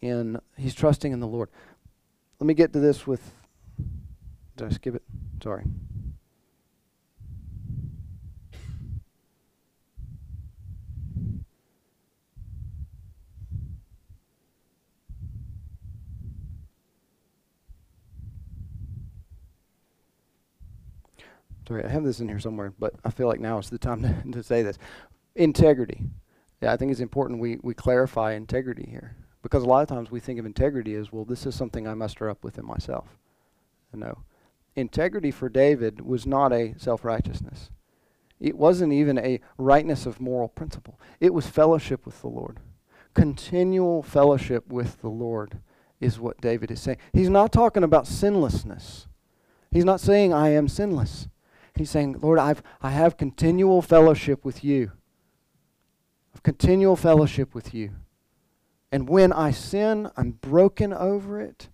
[0.00, 1.48] in he's trusting in the Lord.
[2.38, 3.32] Let me get to this with
[4.56, 5.02] did I skip it?
[5.42, 5.64] Sorry.
[21.66, 24.02] Sorry, I have this in here somewhere, but I feel like now is the time
[24.24, 24.78] to, to say this.
[25.34, 26.02] Integrity.
[26.60, 29.16] Yeah, I think it's important we, we clarify integrity here.
[29.42, 31.94] Because a lot of times we think of integrity as, well, this is something I
[31.94, 33.18] muster up within myself.
[33.92, 34.18] No.
[34.74, 37.70] Integrity for David was not a self righteousness,
[38.40, 40.98] it wasn't even a rightness of moral principle.
[41.20, 42.60] It was fellowship with the Lord.
[43.14, 45.58] Continual fellowship with the Lord
[46.00, 46.98] is what David is saying.
[47.12, 49.06] He's not talking about sinlessness.
[49.70, 51.28] He's not saying, I am sinless.
[51.76, 54.92] He's saying, Lord, I've, I have continual fellowship with you.
[56.34, 57.92] Of continual fellowship with you.
[58.92, 61.68] And when I sin, I'm broken over it.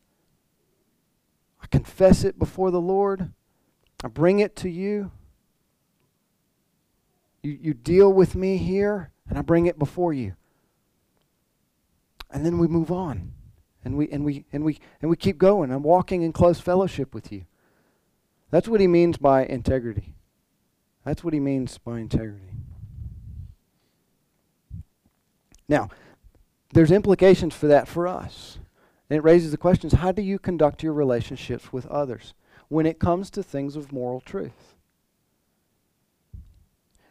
[1.62, 3.32] I confess it before the Lord.
[4.02, 5.10] I bring it to you.
[7.42, 10.34] You, you deal with me here, and I bring it before you.
[12.30, 13.32] And then we move on.
[13.84, 15.70] And we, and, we, and, we, and we keep going.
[15.70, 17.44] I'm walking in close fellowship with you.
[18.50, 20.14] That's what he means by integrity.
[21.04, 22.52] That's what he means by integrity.
[25.68, 25.88] Now,
[26.72, 28.58] there's implications for that for us.
[29.08, 32.34] And it raises the questions how do you conduct your relationships with others
[32.68, 34.74] when it comes to things of moral truth?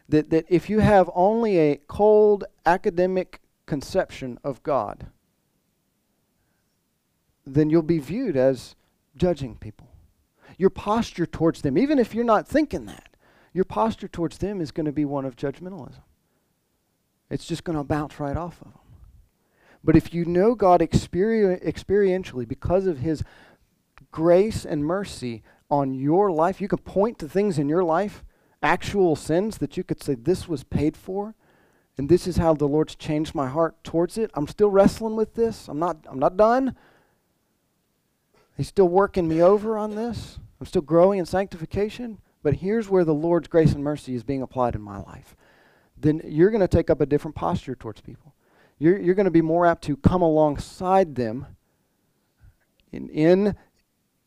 [0.08, 5.06] That, that if you have only a cold academic conception of God,
[7.46, 8.74] then you'll be viewed as
[9.16, 9.89] judging people
[10.60, 13.08] your posture towards them, even if you're not thinking that,
[13.54, 16.02] your posture towards them is going to be one of judgmentalism.
[17.30, 18.82] It's just going to bounce right off of them.
[19.82, 23.22] But if you know God experi- experientially because of His
[24.10, 28.22] grace and mercy on your life, you can point to things in your life,
[28.62, 31.34] actual sins that you could say, This was paid for,
[31.96, 34.30] and this is how the Lord's changed my heart towards it.
[34.34, 35.68] I'm still wrestling with this.
[35.68, 36.76] I'm not, I'm not done.
[38.58, 40.38] He's still working me over on this.
[40.60, 44.42] I'm still growing in sanctification, but here's where the Lord's grace and mercy is being
[44.42, 45.34] applied in my life.
[45.96, 48.34] Then you're going to take up a different posture towards people.
[48.78, 51.46] You're, you're going to be more apt to come alongside them
[52.92, 53.56] in, in,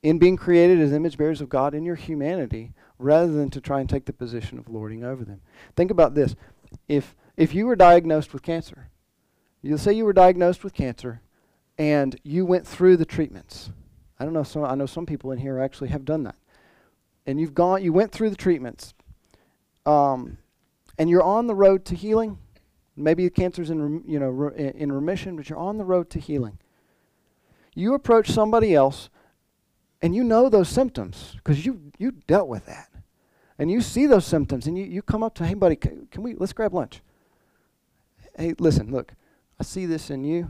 [0.02, 3.80] in being created as image bearers of God in your humanity rather than to try
[3.80, 5.42] and take the position of lording over them.
[5.76, 6.36] Think about this.
[6.88, 8.90] If, if you were diagnosed with cancer,
[9.62, 11.22] you'll say you were diagnosed with cancer
[11.78, 13.72] and you went through the treatments
[14.24, 14.44] I don't know.
[14.44, 16.38] Some, I know some people in here actually have done that.
[17.26, 18.94] And you've gone, you went through the treatments,
[19.86, 20.38] um,
[20.98, 22.38] and you're on the road to healing.
[22.96, 26.20] Maybe the cancer's in, you know, re, in remission, but you're on the road to
[26.20, 26.58] healing.
[27.76, 29.10] You approach somebody else,
[30.02, 32.88] and you know those symptoms because you you dealt with that,
[33.60, 36.24] and you see those symptoms, and you, you come up to, hey buddy, can, can
[36.24, 37.02] we let's grab lunch.
[38.38, 39.16] Hey, listen, look,
[39.60, 40.50] I see this in you.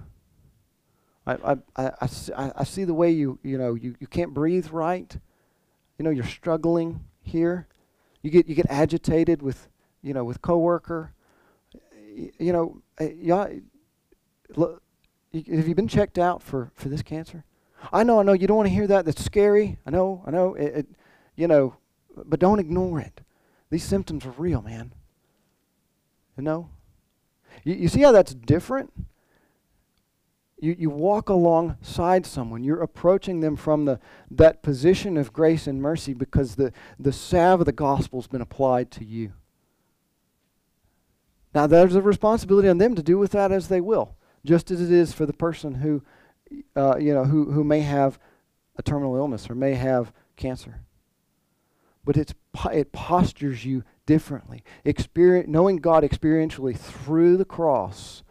[1.25, 5.15] I, I, I, I, see the way you, you know, you, you can't breathe right.
[5.97, 7.67] You know, you're struggling here.
[8.21, 9.69] You get, you get agitated with,
[10.01, 11.13] you know, with coworker.
[12.13, 13.49] You, you know, eh, y'all,
[14.55, 14.83] look,
[15.33, 17.45] have you been checked out for, for this cancer?
[17.91, 19.05] I know, I know, you don't want to hear that.
[19.05, 19.77] That's scary.
[19.85, 20.55] I know, I know.
[20.55, 20.87] It, it,
[21.35, 21.75] you know,
[22.25, 23.21] but don't ignore it.
[23.69, 24.93] These symptoms are real, man.
[26.37, 26.69] You know?
[27.63, 28.91] You, you see how that's different?
[30.63, 32.63] You, you walk alongside someone.
[32.63, 33.99] You're approaching them from the,
[34.31, 38.89] that position of grace and mercy because the, the salve of the gospel's been applied
[38.91, 39.33] to you.
[41.53, 44.81] Now, there's a responsibility on them to do with that as they will, just as
[44.81, 46.01] it is for the person who,
[46.77, 48.17] uh, you know, who, who may have
[48.77, 50.79] a terminal illness or may have cancer.
[52.05, 52.33] But it's,
[52.71, 54.63] it postures you differently.
[54.85, 58.23] Experience, knowing God experientially through the cross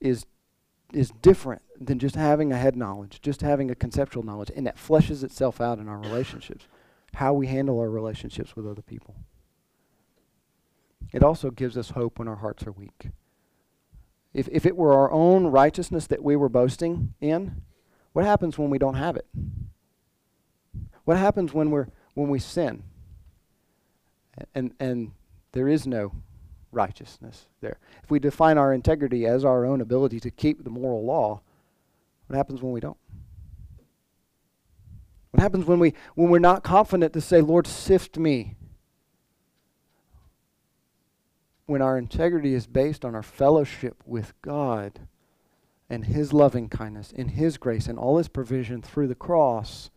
[0.00, 0.26] is
[0.96, 4.76] is different than just having a head knowledge, just having a conceptual knowledge, and that
[4.76, 6.66] fleshes itself out in our relationships,
[7.14, 9.16] how we handle our relationships with other people.
[11.12, 13.08] It also gives us hope when our hearts are weak.
[14.32, 17.62] If, if it were our own righteousness that we were boasting in,
[18.12, 19.26] what happens when we don't have it?
[21.04, 22.82] What happens when, we're, when we sin?
[24.54, 25.12] And, and
[25.52, 26.12] there is no
[26.74, 27.78] righteousness there.
[28.02, 31.40] If we define our integrity as our own ability to keep the moral law,
[32.26, 32.96] what happens when we don't?
[35.30, 38.56] What happens when we when we're not confident to say, "Lord, sift me"?
[41.66, 45.00] When our integrity is based on our fellowship with God
[45.90, 49.90] and his loving kindness and his grace and all his provision through the cross,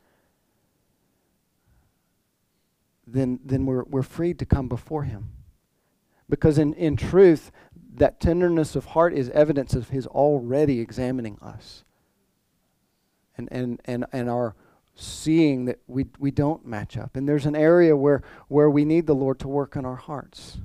[3.06, 5.37] then then we're we're freed to come before him.
[6.30, 7.52] Because in, in truth,
[7.96, 11.84] that tenderness of heart is evidence of his already examining us.
[13.38, 14.56] And, and, and, and our
[14.96, 17.16] seeing that we, we don't match up.
[17.16, 20.58] And there's an area where, where we need the Lord to work in our hearts.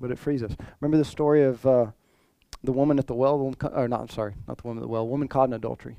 [0.00, 0.52] But it frees us.
[0.80, 1.86] Remember the story of uh,
[2.62, 3.54] the woman at the well?
[3.72, 5.06] Or not, I'm sorry, not the woman at the well.
[5.06, 5.98] Woman caught in adultery.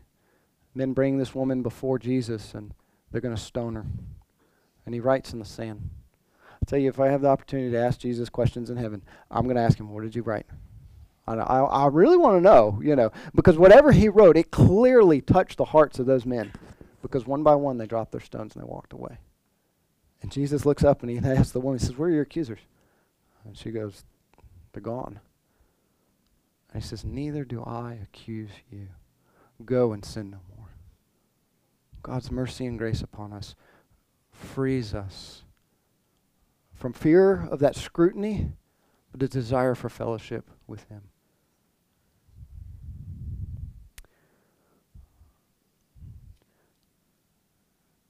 [0.74, 2.74] Men bring this woman before Jesus, and
[3.12, 3.86] they're going to stone her
[4.88, 5.90] and he writes in the sand.
[6.54, 9.44] I tell you, if I have the opportunity to ask Jesus questions in heaven, I'm
[9.44, 10.46] going to ask him, "What did you write?"
[11.28, 15.58] I, I, really want to know, you know, because whatever he wrote, it clearly touched
[15.58, 16.54] the hearts of those men,
[17.02, 19.18] because one by one they dropped their stones and they walked away.
[20.22, 22.62] And Jesus looks up and he asks the woman, he says, "Where are your accusers?"
[23.44, 24.06] And she goes,
[24.72, 25.20] "They're gone."
[26.72, 28.88] And he says, "Neither do I accuse you.
[29.66, 30.70] Go and sin no more."
[32.04, 33.54] God's mercy and grace upon us
[34.38, 35.44] frees us
[36.74, 38.52] from fear of that scrutiny,
[39.12, 41.02] but a desire for fellowship with Him.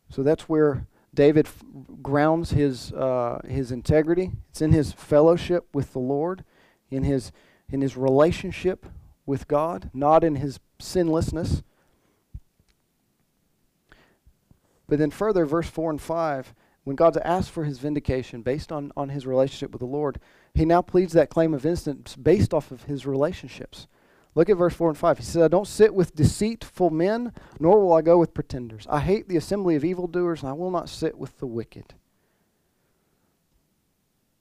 [0.10, 1.64] So that's where David f-
[2.02, 4.32] grounds his uh, his integrity.
[4.50, 6.44] It's in his fellowship with the Lord,
[6.90, 7.32] in his
[7.72, 8.86] in his relationship
[9.26, 11.64] with God, not in his sinlessness.
[14.88, 18.92] But then further, verse 4 and 5, when God's asked for his vindication based on,
[18.96, 20.20] on his relationship with the Lord,
[20.54, 23.88] he now pleads that claim of innocence based off of his relationships.
[24.36, 25.18] Look at verse 4 and 5.
[25.18, 28.88] He says, I don't sit with deceitful men, nor will I go with pretenders.
[28.90, 31.96] I hate the assembly of evildoers, and I will not sit with the wicked.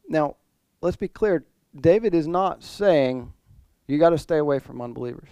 [0.09, 0.37] Now,
[0.81, 1.45] let's be clear.
[1.75, 3.33] David is not saying
[3.89, 5.31] you got to stay away from unbelievers.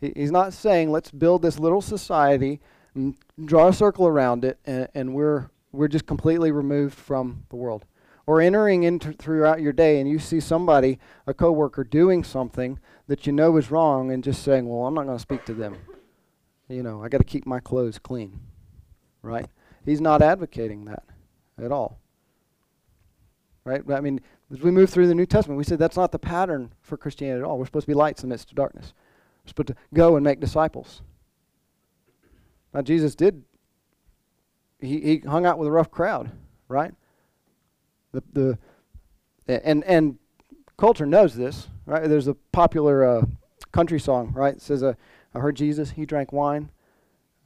[0.00, 2.60] He, he's not saying let's build this little society
[3.44, 7.84] draw a circle around it, and, and we're we're just completely removed from the world.
[8.24, 12.78] Or entering into throughout your day, and you see somebody, a coworker, doing something
[13.08, 15.54] that you know is wrong, and just saying, "Well, I'm not going to speak to
[15.54, 15.76] them."
[16.68, 18.38] You know, I got to keep my clothes clean,
[19.22, 19.46] right?
[19.84, 21.02] He's not advocating that
[21.62, 21.98] at all.
[23.64, 23.82] Right?
[23.90, 24.20] I mean,
[24.52, 27.40] as we move through the New Testament, we said that's not the pattern for Christianity
[27.40, 27.58] at all.
[27.58, 28.92] We're supposed to be lights in the midst of darkness.
[29.44, 31.02] We're supposed to go and make disciples.
[32.74, 33.42] Now, Jesus did,
[34.80, 36.30] he, he hung out with a rough crowd,
[36.68, 36.94] right?
[38.12, 38.58] The, the,
[39.46, 40.18] and, and
[40.78, 42.08] culture knows this, right?
[42.08, 43.26] There's a popular uh,
[43.72, 44.54] country song, right?
[44.54, 44.94] It says, uh,
[45.34, 46.70] I heard Jesus, he drank wine.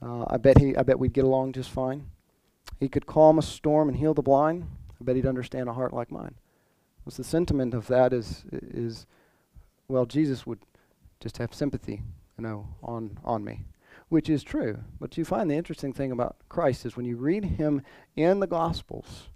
[0.01, 2.07] Uh, I bet he, I bet we'd get along just fine.
[2.79, 4.67] He could calm a storm and heal the blind.
[4.99, 6.35] I bet he'd understand a heart like mine.
[7.03, 9.05] What's the sentiment of that is, is,
[9.87, 10.59] well, Jesus would
[11.19, 12.01] just have sympathy,
[12.37, 13.63] you know, on, on me
[14.09, 14.79] which is true.
[14.99, 17.81] But you find the interesting thing about Christ is when you read him
[18.15, 19.29] in the Gospels,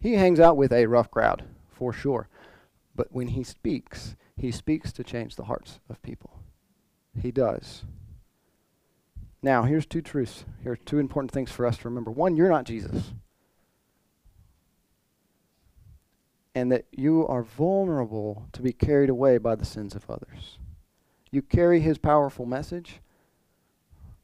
[0.00, 2.28] he hangs out with a rough crowd, for sure.
[2.94, 6.40] But when he speaks, he speaks to change the hearts of people.
[7.20, 7.84] He does.
[9.42, 10.44] Now, here's two truths.
[10.62, 12.10] Here are two important things for us to remember.
[12.10, 13.12] One, you're not Jesus.
[16.54, 20.58] And that you are vulnerable to be carried away by the sins of others.
[21.30, 23.00] You carry his powerful message,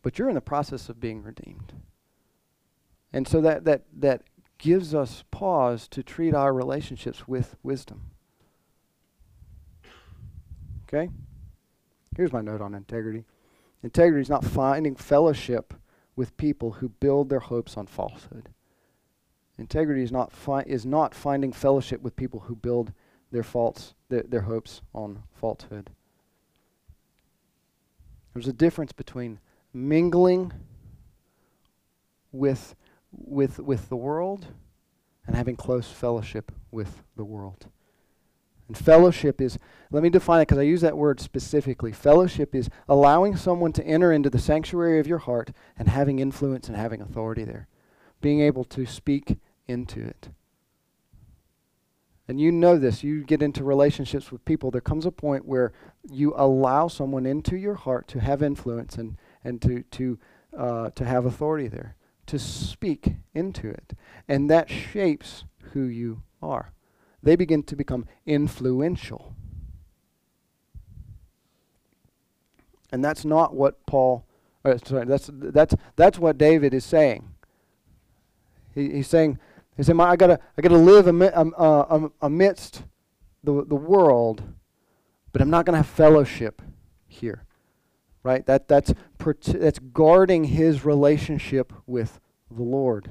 [0.03, 1.73] but you're in the process of being redeemed.
[3.13, 4.23] And so that, that, that
[4.59, 8.11] gives us pause to treat our relationships with wisdom.
[10.85, 11.11] Okay?
[12.17, 13.25] Here's my note on integrity
[13.83, 15.75] integrity is not finding fellowship
[16.15, 18.51] with people who build their hopes on falsehood.
[19.59, 22.93] Integrity is not, fi- is not finding fellowship with people who build
[23.33, 25.91] their, faults, their, their hopes on falsehood.
[28.33, 29.41] There's a difference between
[29.73, 30.53] mingling
[32.31, 32.75] with,
[33.11, 34.47] with, with the world
[35.27, 37.67] and having close fellowship with the world.
[38.69, 39.59] And fellowship is,
[39.91, 41.93] let me define it because I use that word specifically.
[41.93, 46.69] Fellowship is allowing someone to enter into the sanctuary of your heart and having influence
[46.69, 47.69] and having authority there,
[48.21, 49.37] being able to speak
[49.69, 50.31] into it.
[52.29, 55.73] And you know this, you get into relationships with people, there comes a point where
[56.11, 60.19] you allow someone into your heart to have influence and, and to, to,
[60.57, 63.93] uh, to have authority there, to speak into it.
[64.29, 66.73] And that shapes who you are.
[67.23, 69.35] They begin to become influential.
[72.91, 74.27] And that's not what Paul,
[74.65, 77.29] uh, sorry, that's, that's, that's what David is saying.
[78.75, 79.39] He, he's saying,
[79.77, 82.85] he said, "I gotta, I gotta live um, uh, amidst
[83.43, 84.43] the the world,
[85.33, 86.61] but I'm not gonna have fellowship
[87.07, 87.45] here,
[88.23, 88.45] right?
[88.47, 92.21] That that's that's guarding his relationship with
[92.51, 93.11] the Lord."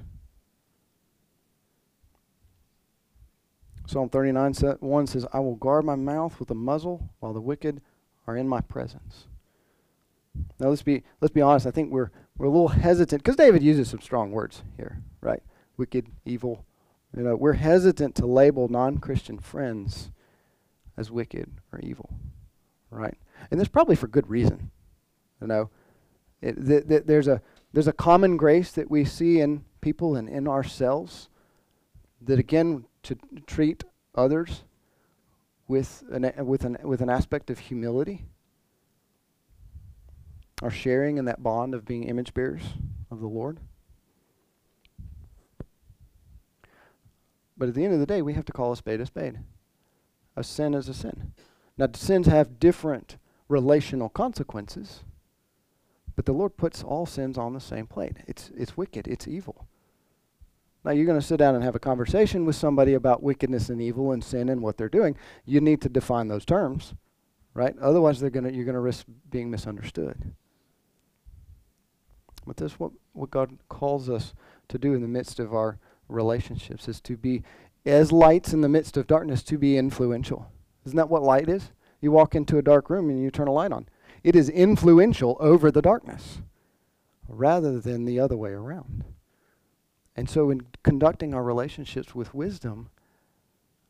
[3.87, 7.81] Psalm 39 1 says, I will guard my mouth with a muzzle while the wicked
[8.25, 9.25] are in my presence.
[10.59, 11.67] Now let's be let's be honest.
[11.67, 15.43] I think we're we're a little hesitant because David uses some strong words here, right?
[15.81, 16.63] wicked, evil.
[17.17, 20.11] You know, we're hesitant to label non-Christian friends
[20.95, 22.11] as wicked or evil,
[22.91, 23.17] right?
[23.49, 24.69] And that's probably for good reason.
[25.41, 25.69] You know,
[26.41, 27.41] it, th- th- there's a
[27.73, 31.29] there's a common grace that we see in people and in ourselves
[32.21, 33.17] that again to
[33.47, 33.83] treat
[34.13, 34.63] others
[35.67, 38.25] with an with an with an aspect of humility
[40.61, 42.61] are sharing in that bond of being image bearers
[43.09, 43.59] of the Lord.
[47.57, 49.39] But at the end of the day, we have to call a spade a spade.
[50.35, 51.33] A sin is a sin.
[51.77, 53.17] Now, sins have different
[53.47, 55.03] relational consequences,
[56.21, 58.17] but the Lord puts all sins on the same plate.
[58.27, 59.67] It's, it's wicked, it's evil.
[60.83, 63.81] Now, you're going to sit down and have a conversation with somebody about wickedness and
[63.81, 65.17] evil and sin and what they're doing.
[65.45, 66.93] You need to define those terms,
[67.55, 67.75] right?
[67.81, 70.35] Otherwise, they're gonna, you're going to risk being misunderstood.
[72.45, 74.35] But this is what, what God calls us
[74.67, 77.41] to do in the midst of our relationships is to be
[77.83, 80.51] as lights in the midst of darkness to be influential.
[80.85, 81.71] Isn't that what light is?
[81.99, 83.87] You walk into a dark room and you turn a light on.
[84.23, 86.39] It is influential over the darkness
[87.27, 89.03] rather than the other way around.
[90.15, 92.89] And so in conducting our relationships with wisdom,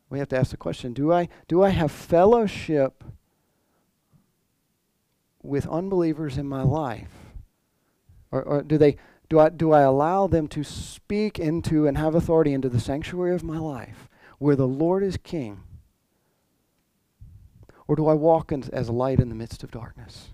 [0.09, 3.03] we have to ask the question, do I do I have fellowship
[5.41, 7.11] with unbelievers in my life?
[8.32, 8.97] Or, or do they
[9.29, 13.34] do I, do I allow them to speak into and have authority into the sanctuary
[13.34, 15.63] of my life where the Lord is king?
[17.92, 20.30] Or do I walk in, as a light in the midst of darkness?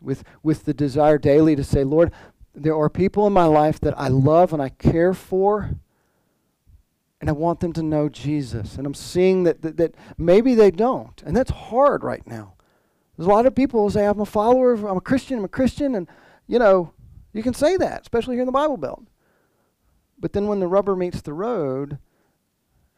[0.00, 2.12] With, with the desire daily to say, Lord,
[2.54, 5.70] there are people in my life that I love and I care for,
[7.20, 8.76] and I want them to know Jesus.
[8.76, 11.20] And I'm seeing that, that, that maybe they don't.
[11.26, 12.54] And that's hard right now.
[13.16, 15.44] There's a lot of people who say, I'm a follower, of, I'm a Christian, I'm
[15.46, 16.06] a Christian, and,
[16.46, 16.92] you know,
[17.32, 19.02] you can say that, especially here in the Bible Belt.
[20.16, 21.98] But then when the rubber meets the road,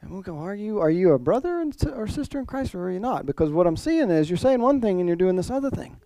[0.00, 2.84] and we'll go, are you are you a brother and or sister in Christ or
[2.84, 3.26] are you not?
[3.26, 6.00] Because what I'm seeing is you're saying one thing and you're doing this other thing.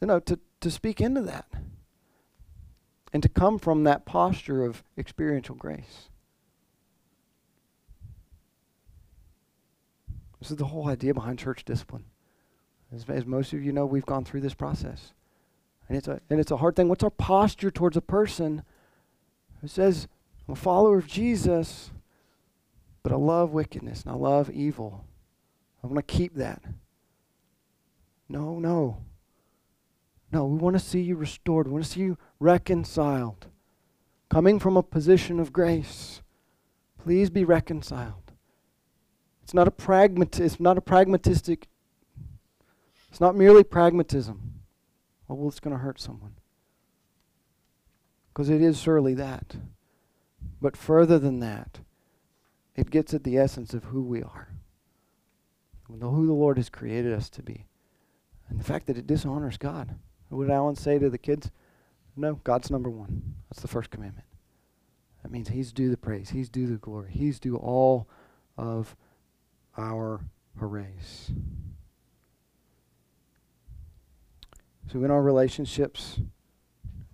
[0.00, 1.46] You know, to, to speak into that.
[3.12, 6.08] And to come from that posture of experiential grace.
[10.38, 12.04] This is the whole idea behind church discipline.
[12.94, 15.12] As, as most of you know, we've gone through this process.
[15.88, 16.88] And it's a and it's a hard thing.
[16.88, 18.62] What's our posture towards a person
[19.60, 20.06] who says,
[20.50, 21.92] I'm a follower of Jesus,
[23.04, 25.04] but I love wickedness and I love evil.
[25.80, 26.60] I want to keep that.
[28.28, 29.04] No, no.
[30.32, 31.68] No, we want to see you restored.
[31.68, 33.46] We want to see you reconciled.
[34.28, 36.20] Coming from a position of grace.
[37.00, 38.32] Please be reconciled.
[39.44, 41.68] It's not a pragmat it's not a pragmatistic
[43.08, 44.54] it's not merely pragmatism.
[45.28, 46.34] Oh, well, it's going to hurt someone.
[48.32, 49.54] Because it is surely that.
[50.60, 51.80] But further than that,
[52.76, 54.48] it gets at the essence of who we are,
[55.88, 57.66] who the Lord has created us to be,
[58.48, 59.96] and the fact that it dishonors God.
[60.28, 61.50] What did Alan say to the kids?
[62.16, 63.34] No, God's number one.
[63.48, 64.26] That's the first commandment.
[65.22, 68.08] That means He's due the praise, He's due the glory, He's due all
[68.56, 68.94] of
[69.76, 70.20] our
[70.58, 71.32] hoorays.
[74.92, 76.20] So in our relationships,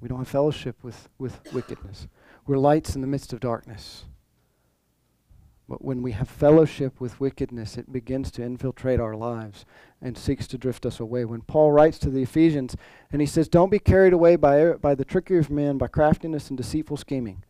[0.01, 2.09] we don't have fellowship with, with wickedness.
[2.47, 4.05] We're lights in the midst of darkness.
[5.69, 9.65] But when we have fellowship with wickedness, it begins to infiltrate our lives
[10.01, 11.25] and seeks to drift us away.
[11.25, 12.77] When Paul writes to the Ephesians
[13.11, 16.49] and he says, Don't be carried away by, by the trickery of men, by craftiness
[16.49, 17.43] and deceitful scheming.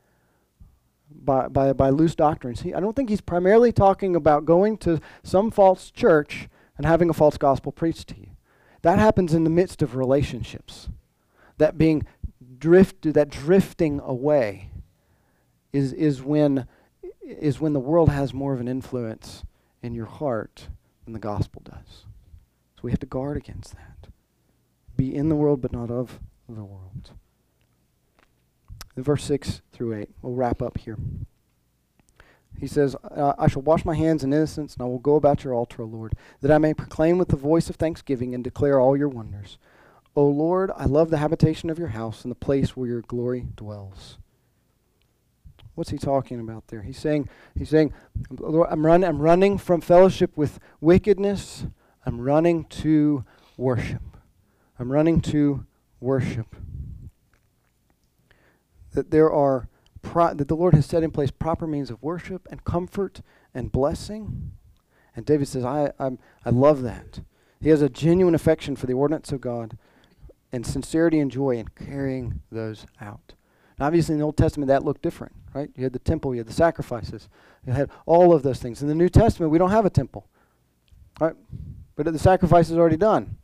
[1.11, 2.62] by, by, by loose doctrines.
[2.62, 7.11] He, I don't think he's primarily talking about going to some false church and having
[7.11, 8.28] a false gospel preached to you.
[8.80, 10.88] That happens in the midst of relationships.
[11.59, 12.07] That being
[12.59, 14.70] drifted, that drifting away
[15.77, 16.66] is, is, when,
[17.22, 19.45] is when the world has more of an influence
[19.83, 20.68] in your heart
[21.05, 22.07] than the gospel does.
[22.77, 24.09] So we have to guard against that.
[24.97, 26.18] Be in the world, but not of
[26.49, 27.11] the world.
[28.97, 30.97] Verse 6 through 8, we'll wrap up here.
[32.59, 35.53] He says, I shall wash my hands in innocence, and I will go about your
[35.53, 38.97] altar, O Lord, that I may proclaim with the voice of thanksgiving and declare all
[38.97, 39.59] your wonders.
[40.14, 43.49] O Lord, I love the habitation of your house and the place where your glory
[43.57, 44.16] dwells.
[45.77, 46.83] What's he talking about there?
[46.83, 47.93] He's saying, he's saying,
[48.43, 51.66] I'm, run, I'm running from fellowship with wickedness.
[52.07, 53.24] I'm running to
[53.59, 54.16] worship.
[54.79, 55.66] I'm running to
[56.01, 56.57] worship.
[58.93, 59.68] That there are
[60.01, 63.20] pro- that the Lord has set in place proper means of worship and comfort
[63.53, 64.53] and blessing.
[65.14, 67.20] And David says, I, I'm, I love that.
[67.61, 69.77] He has a genuine affection for the ordinance of God
[70.53, 73.35] and sincerity and joy in carrying those out.
[73.79, 75.70] Now, obviously, in the Old Testament, that looked different, right?
[75.74, 77.28] You had the temple, you had the sacrifices,
[77.66, 78.82] you had all of those things.
[78.82, 80.26] In the New Testament, we don't have a temple,
[81.18, 81.34] right?
[81.96, 83.38] But the sacrifice is already done.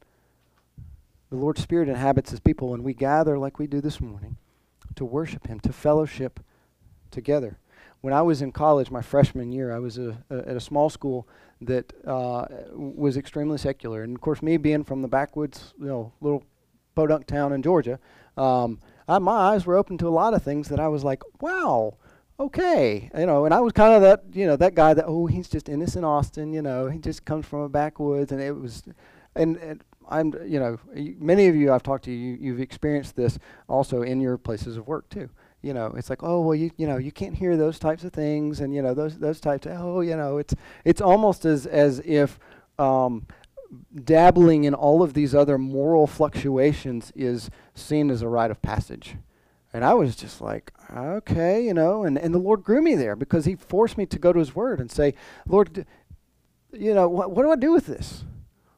[1.31, 4.37] The Lord's Spirit inhabits His people, and we gather like we do this morning
[4.95, 6.41] to worship Him, to fellowship
[7.11, 7.59] together.
[8.03, 10.91] When I was in college, my freshman year, I was a, a, at a small
[10.91, 11.27] school
[11.63, 12.45] that uh,
[12.75, 14.03] was extremely secular.
[14.03, 16.45] And of course, me being from the backwoods, you know, little
[16.95, 17.99] podunk town in Georgia,
[18.37, 21.23] um, I, my eyes were open to a lot of things that I was like,
[21.41, 21.97] wow,
[22.39, 23.45] okay, you know.
[23.45, 26.05] And I was kind of that, you know, that guy that oh, he's just innocent
[26.05, 28.83] Austin, you know, he just comes from a backwoods, and it was,
[29.35, 30.79] and, and I'm, you know,
[31.19, 34.87] many of you I've talked to you, you've experienced this also in your places of
[34.87, 35.29] work too
[35.63, 38.13] you know, it's like, oh well, you you know, you can't hear those types of
[38.13, 39.67] things, and you know, those those types.
[39.67, 40.55] Of, oh, you know, it's
[40.85, 42.39] it's almost as as if
[42.79, 43.27] um,
[44.05, 49.17] dabbling in all of these other moral fluctuations is seen as a rite of passage.
[49.75, 53.17] And I was just like, okay, you know, and, and the Lord grew me there
[53.17, 55.15] because He forced me to go to His Word and say,
[55.47, 55.87] Lord,
[56.73, 58.25] you know, wh- what do I do with this?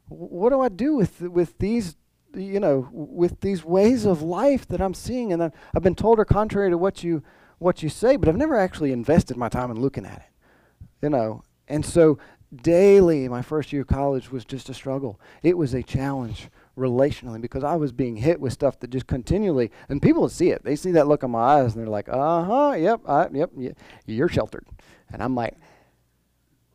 [0.09, 1.97] what do I do with with these
[2.35, 6.25] you know, with these ways of life that I'm seeing, and I've been told are
[6.25, 7.23] contrary to what you
[7.59, 11.11] what you say, but I've never actually invested my time in looking at it, you
[11.11, 11.43] know.
[11.69, 12.19] And so
[12.55, 15.21] daily, my first year of college was just a struggle.
[15.43, 19.71] It was a challenge relationally because I was being hit with stuff that just continually,
[19.89, 20.65] and people see it.
[20.65, 23.51] They see that look in my eyes, and they're like, "Uh huh, yep, I, yep,
[24.07, 24.67] you're sheltered,"
[25.13, 25.55] and I'm like.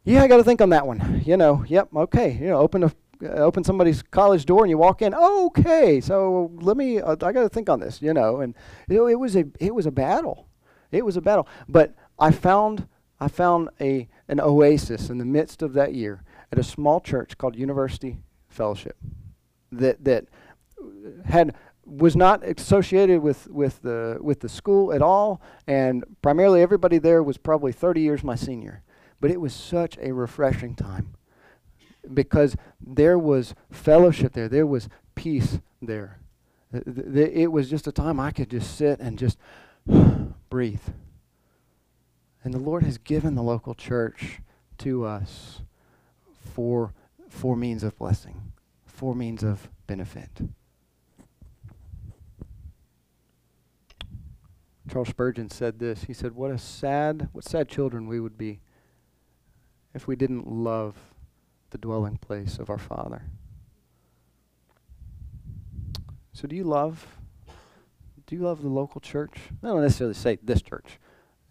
[0.06, 1.22] Yeah, I got to think on that one.
[1.26, 2.32] You know, yep, okay.
[2.32, 2.91] You know, open a
[3.22, 5.14] uh, open somebody's college door and you walk in.
[5.14, 7.00] okay, so let me.
[7.00, 8.39] Uh, I got to think on this, you know.
[8.39, 8.56] And
[8.88, 10.47] you know, it was a it was a battle.
[10.91, 11.47] It was a battle.
[11.68, 12.88] But I found
[13.20, 17.38] I found a an oasis in the midst of that year at a small church
[17.38, 18.97] called University Fellowship
[19.72, 20.26] that that
[21.26, 21.56] had
[21.86, 27.24] was not associated with, with the with the school at all, and primarily everybody there
[27.24, 28.84] was probably 30 years my senior.
[29.20, 31.16] But it was such a refreshing time
[32.14, 36.20] because there was fellowship there, there was peace there.
[36.72, 39.38] It was just a time I could just sit and just
[40.50, 40.82] breathe.
[42.44, 44.40] And the Lord has given the local church
[44.80, 45.62] to us
[46.56, 46.94] for,
[47.28, 48.54] for means of blessing,
[49.00, 50.30] for means of benefit.
[54.91, 56.04] Charles Spurgeon said this.
[56.04, 58.60] He said, What a sad, what sad children we would be
[59.93, 60.97] if we didn't love
[61.70, 63.22] the dwelling place of our Father.
[66.34, 67.08] So, do you love?
[68.28, 69.38] Do you love the local church?
[69.64, 71.00] I don't necessarily say this church,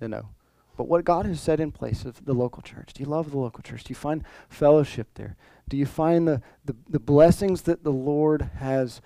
[0.02, 0.28] you know,
[0.76, 2.92] but what God has set in place of the local church.
[2.92, 3.84] Do you love the local church?
[3.84, 5.38] Do you find fellowship there?
[5.68, 9.00] Do you find the, the, the blessings that the Lord has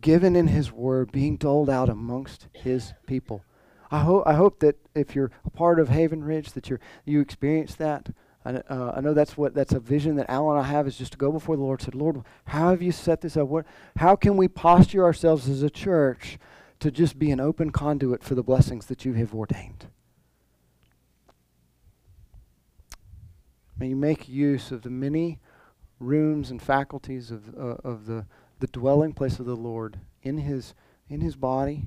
[0.00, 3.44] given in His Word being doled out amongst His people?
[3.90, 7.20] I hope I hope that if you're a part of Haven Ridge, that you you
[7.20, 8.08] experience that
[8.46, 10.96] I, uh, I know that's what that's a vision that Alan and I have is
[10.96, 11.80] just to go before the Lord.
[11.80, 13.48] And said, Lord, how have you set this up?
[13.48, 16.38] What, how can we posture ourselves as a church
[16.78, 19.86] to just be an open conduit for the blessings that you have ordained?
[23.76, 25.40] May you make use of the many
[25.98, 28.26] rooms and faculties of uh, of the
[28.58, 30.74] the dwelling place of the Lord in His
[31.08, 31.86] in His body,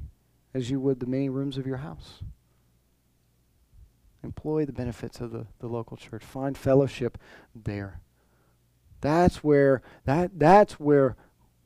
[0.54, 2.22] as you would the many rooms of your house.
[4.24, 6.24] Employ the benefits of the, the local church.
[6.24, 7.18] Find fellowship
[7.56, 8.02] there.
[9.02, 11.16] That's where that that's where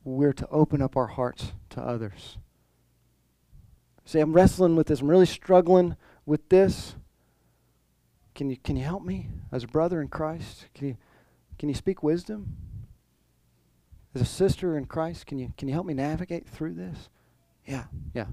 [0.04, 2.38] we're to open up our hearts to others.
[4.04, 5.00] See, I'm wrestling with this.
[5.00, 6.94] I'm really struggling with this.
[8.34, 10.66] can you can you help me as a brother in Christ?
[10.74, 10.96] Can you
[11.58, 12.56] can you speak wisdom?
[14.14, 17.08] As a sister in Christ, can you can you help me navigate through this?
[17.66, 17.84] Yeah,
[18.14, 18.26] yeah.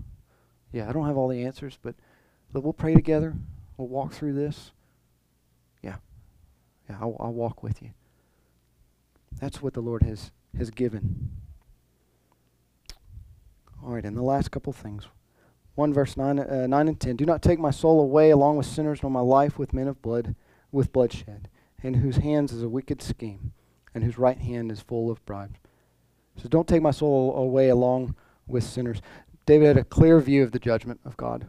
[0.72, 1.95] Yeah, I don't have all the answers, but
[2.53, 3.36] we'll pray together.
[3.78, 4.72] We'll walk through this.
[5.82, 5.95] Yeah.
[6.89, 7.91] Yeah, I'll, I'll walk with you.
[9.39, 11.32] That's what the Lord has, has given.
[13.84, 15.07] All right, and the last couple things.
[15.76, 17.15] 1 verse 9, uh, 9 and 10.
[17.15, 20.01] Do not take my soul away along with sinners, nor my life with men of
[20.01, 20.36] blood,
[20.72, 21.47] with bloodshed,
[21.84, 23.54] in whose hands is a wicked scheme,
[23.94, 25.60] and whose right hand is full of bribes.
[26.38, 28.16] So don't take my soul away along
[28.48, 29.02] with sinners.
[29.46, 31.48] David had a clear view of the judgment of God.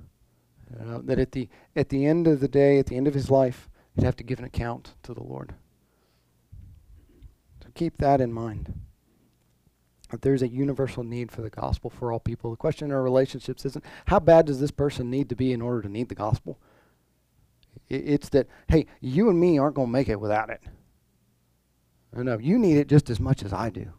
[0.73, 3.31] Uh, that at the, at the end of the day, at the end of his
[3.31, 5.55] life, he'd have to give an account to the Lord.
[7.63, 8.73] So keep that in mind.
[10.11, 12.51] That there's a universal need for the gospel for all people.
[12.51, 15.63] The question in our relationships isn't how bad does this person need to be in
[15.63, 16.59] order to need the gospel?
[17.93, 20.63] It's that, hey, you and me aren't going to make it without it.
[22.15, 23.93] No, you need it just as much as I do.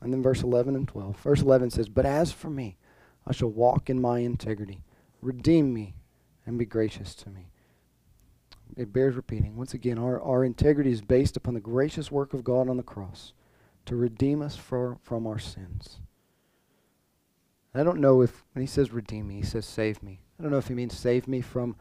[0.00, 1.16] And then verse 11 and 12.
[1.18, 2.76] Verse 11 says, But as for me,
[3.26, 4.82] I shall walk in my integrity.
[5.20, 5.94] Redeem me
[6.46, 7.48] and be gracious to me.
[8.76, 9.56] It bears repeating.
[9.56, 12.82] Once again, our, our integrity is based upon the gracious work of God on the
[12.82, 13.32] cross
[13.86, 15.98] to redeem us for, from our sins.
[17.74, 20.20] I don't know if, when he says redeem me, he says save me.
[20.40, 21.76] I don't know if he means save me from,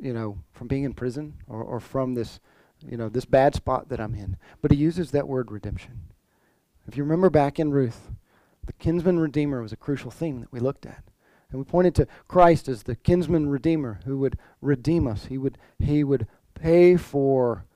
[0.00, 2.40] you know, from being in prison or, or from this,
[2.80, 4.38] you know, this bad spot that I'm in.
[4.62, 6.00] But he uses that word redemption.
[6.88, 8.10] If you remember back in Ruth,
[8.64, 11.04] the kinsman redeemer was a crucial theme that we looked at.
[11.50, 15.26] And we pointed to Christ as the kinsman redeemer who would redeem us.
[15.26, 17.66] He would, he would pay for,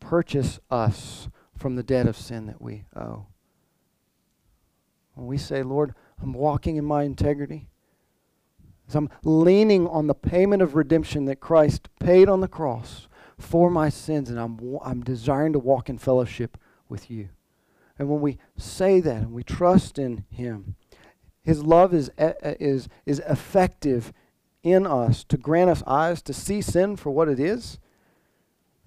[0.00, 1.28] purchase us
[1.58, 3.26] from the debt of sin that we owe.
[5.12, 7.68] When we say, Lord, I'm walking in my integrity,
[8.88, 13.08] as I'm leaning on the payment of redemption that Christ paid on the cross
[13.38, 16.56] for my sins, and I'm, I'm desiring to walk in fellowship
[16.88, 17.28] with you.
[17.98, 20.76] And when we say that and we trust in Him,
[21.42, 24.12] His love is, is, is effective
[24.62, 27.78] in us to grant us eyes to see sin for what it is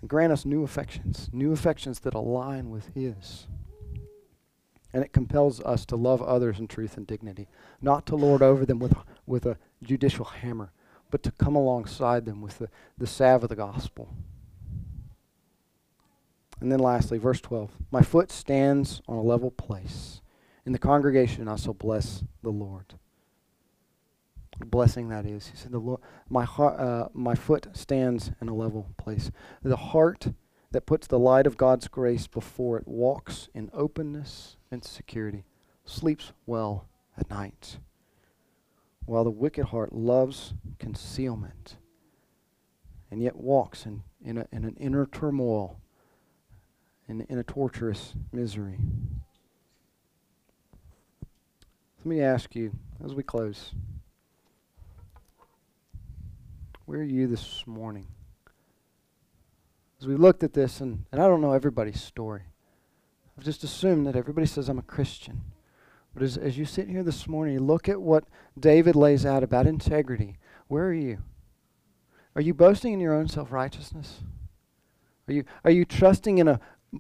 [0.02, 3.48] and grant us new affections, new affections that align with His.
[4.92, 7.48] And it compels us to love others in truth and dignity,
[7.82, 8.96] not to lord over them with,
[9.28, 10.72] with a judicial hammer,
[11.12, 14.14] but to come alongside them with the, the salve of the gospel.
[16.60, 20.22] And then lastly, verse 12 My foot stands on a level place.
[20.66, 22.96] In the congregation I shall bless the Lord.
[24.60, 25.48] blessing that is.
[25.48, 29.32] He said, the Lord, my, heart, uh, my foot stands in a level place.
[29.64, 30.28] The heart
[30.72, 35.46] that puts the light of God's grace before it walks in openness and security,
[35.86, 37.80] sleeps well at night,
[39.10, 41.78] while the wicked heart loves concealment
[43.10, 45.80] and yet walks in, in, a, in an inner turmoil
[47.08, 48.78] in, in a torturous misery.
[51.98, 52.72] Let me ask you
[53.04, 53.72] as we close
[56.86, 58.06] where are you this morning?
[60.00, 62.44] As we looked at this, and, and I don't know everybody's story,
[63.36, 65.42] I've just assumed that everybody says I'm a Christian.
[66.20, 68.26] But as, as you sit here this morning, look at what
[68.60, 70.36] David lays out about integrity.
[70.68, 71.20] Where are you?
[72.36, 74.20] Are you boasting in your own self righteousness?
[75.30, 76.60] Are you, are you trusting in a,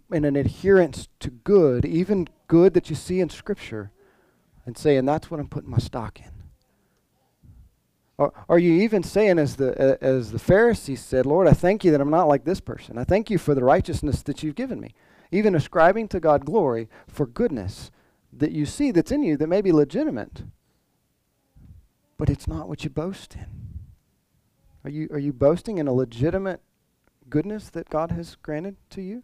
[0.09, 3.91] in an adherence to good, even good that you see in Scripture,
[4.65, 6.31] and saying, that's what I'm putting my stock in?
[8.17, 11.91] Or are you even saying, as the, as the Pharisees said, Lord, I thank you
[11.91, 12.97] that I'm not like this person.
[12.97, 14.93] I thank you for the righteousness that you've given me.
[15.29, 17.91] Even ascribing to God glory for goodness
[18.39, 20.43] that you see that's in you that may be legitimate,
[22.17, 23.45] but it's not what you boast in.
[24.83, 26.61] Are you, are you boasting in a legitimate
[27.29, 29.23] goodness that God has granted to you?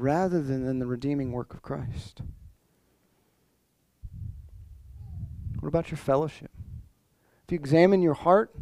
[0.00, 2.22] rather than in the redeeming work of Christ?
[5.60, 6.50] What about your fellowship?
[7.44, 8.54] If you examine your heart,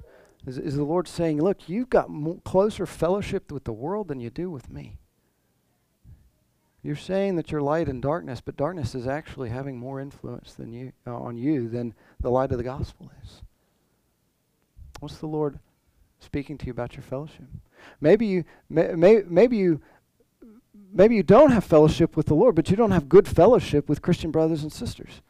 [0.46, 4.20] is, is the Lord saying, Look, you've got more, closer fellowship with the world than
[4.20, 4.98] you do with me?
[6.87, 10.72] You're saying that you're light in darkness, but darkness is actually having more influence than
[10.72, 13.43] you, uh, on you than the light of the gospel is.
[15.01, 15.59] What's the Lord
[16.20, 17.47] speaking to you about your fellowship?
[18.01, 19.80] Maybe you, may, may, maybe you
[20.93, 24.01] maybe you don't have fellowship with the Lord, but you don't have good fellowship with
[24.01, 25.22] Christian brothers and sisters.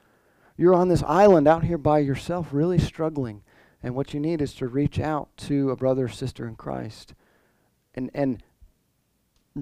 [0.58, 3.42] You're on this island out here by yourself, really struggling.
[3.82, 7.14] And what you need is to reach out to a brother or sister in Christ
[7.94, 8.42] and, and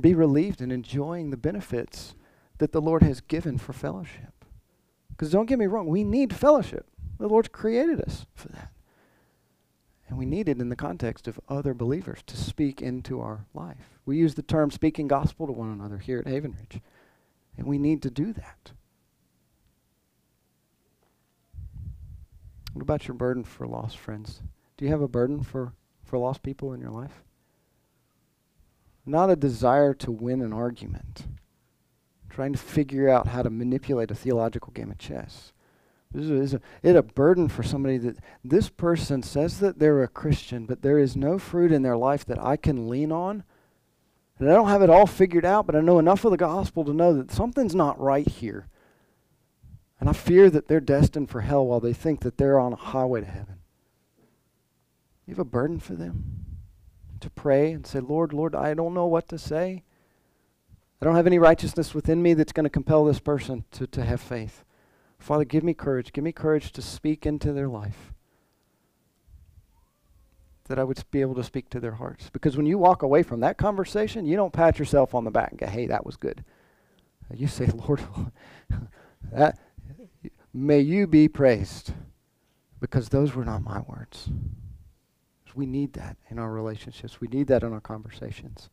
[0.00, 2.14] be relieved and enjoying the benefits
[2.58, 4.44] that the Lord has given for fellowship.
[5.10, 6.86] Because don't get me wrong, we need fellowship.
[7.18, 8.70] The Lord's created us for that.
[10.08, 13.98] And we need it in the context of other believers to speak into our life.
[14.04, 16.82] We use the term speaking gospel to one another here at Haven Ridge.
[17.56, 18.72] And we need to do that.
[22.72, 24.42] What about your burden for lost friends?
[24.76, 25.72] Do you have a burden for,
[26.02, 27.23] for lost people in your life?
[29.06, 31.26] Not a desire to win an argument,
[32.30, 35.52] trying to figure out how to manipulate a theological game of chess.
[36.10, 40.08] This is a, it a burden for somebody that this person says that they're a
[40.08, 43.42] Christian, but there is no fruit in their life that I can lean on.
[44.38, 46.84] And I don't have it all figured out, but I know enough of the gospel
[46.84, 48.68] to know that something's not right here.
[50.00, 52.76] And I fear that they're destined for hell while they think that they're on a
[52.76, 53.58] highway to heaven.
[55.26, 56.44] You have a burden for them
[57.24, 59.82] to pray and say, Lord, Lord, I don't know what to say.
[61.00, 64.04] I don't have any righteousness within me that's going to compel this person to, to
[64.04, 64.62] have faith.
[65.18, 66.12] Father, give me courage.
[66.12, 68.12] Give me courage to speak into their life.
[70.68, 72.28] That I would be able to speak to their hearts.
[72.30, 75.50] Because when you walk away from that conversation, you don't pat yourself on the back
[75.50, 76.44] and go, hey, that was good.
[77.34, 78.02] You say, Lord,
[79.32, 79.58] that,
[80.52, 81.92] may you be praised.
[82.80, 84.28] Because those were not my words.
[85.54, 87.20] We need that in our relationships.
[87.20, 88.70] We need that in our conversations.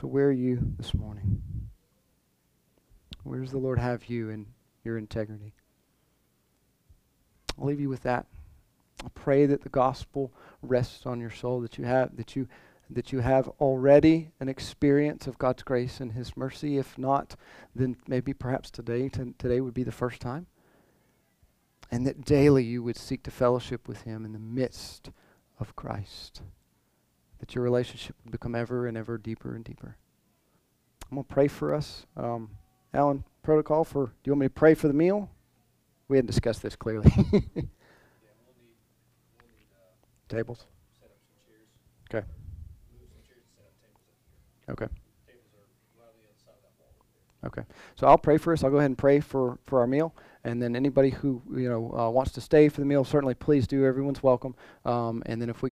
[0.00, 1.42] So, where are you this morning?
[3.24, 4.46] Where does the Lord have you in
[4.84, 5.54] your integrity?
[7.58, 8.26] I'll leave you with that.
[9.04, 10.32] I pray that the gospel
[10.62, 12.48] rests on your soul, that you have that you
[12.90, 16.78] that you have already an experience of God's grace and His mercy.
[16.78, 17.34] If not,
[17.74, 20.46] then maybe perhaps today t- today would be the first time
[21.90, 25.10] and that daily you would seek to fellowship with Him in the midst
[25.58, 26.42] of Christ.
[27.40, 29.96] That your relationship would become ever and ever deeper and deeper.
[31.10, 32.04] I'm going to pray for us.
[32.16, 32.50] Um,
[32.92, 35.30] Alan, protocol for, do you want me to pray for the meal?
[36.08, 37.12] We hadn't discussed this clearly.
[37.32, 37.60] uh,
[40.28, 40.64] tables?
[42.10, 42.26] Okay.
[44.70, 44.86] Okay.
[47.46, 47.62] Okay.
[47.96, 48.64] So I'll pray for us.
[48.64, 50.14] I'll go ahead and pray for, for our meal.
[50.44, 53.66] And then anybody who you know uh, wants to stay for the meal, certainly please
[53.66, 53.84] do.
[53.84, 54.54] Everyone's welcome.
[54.84, 55.66] Um, and then if we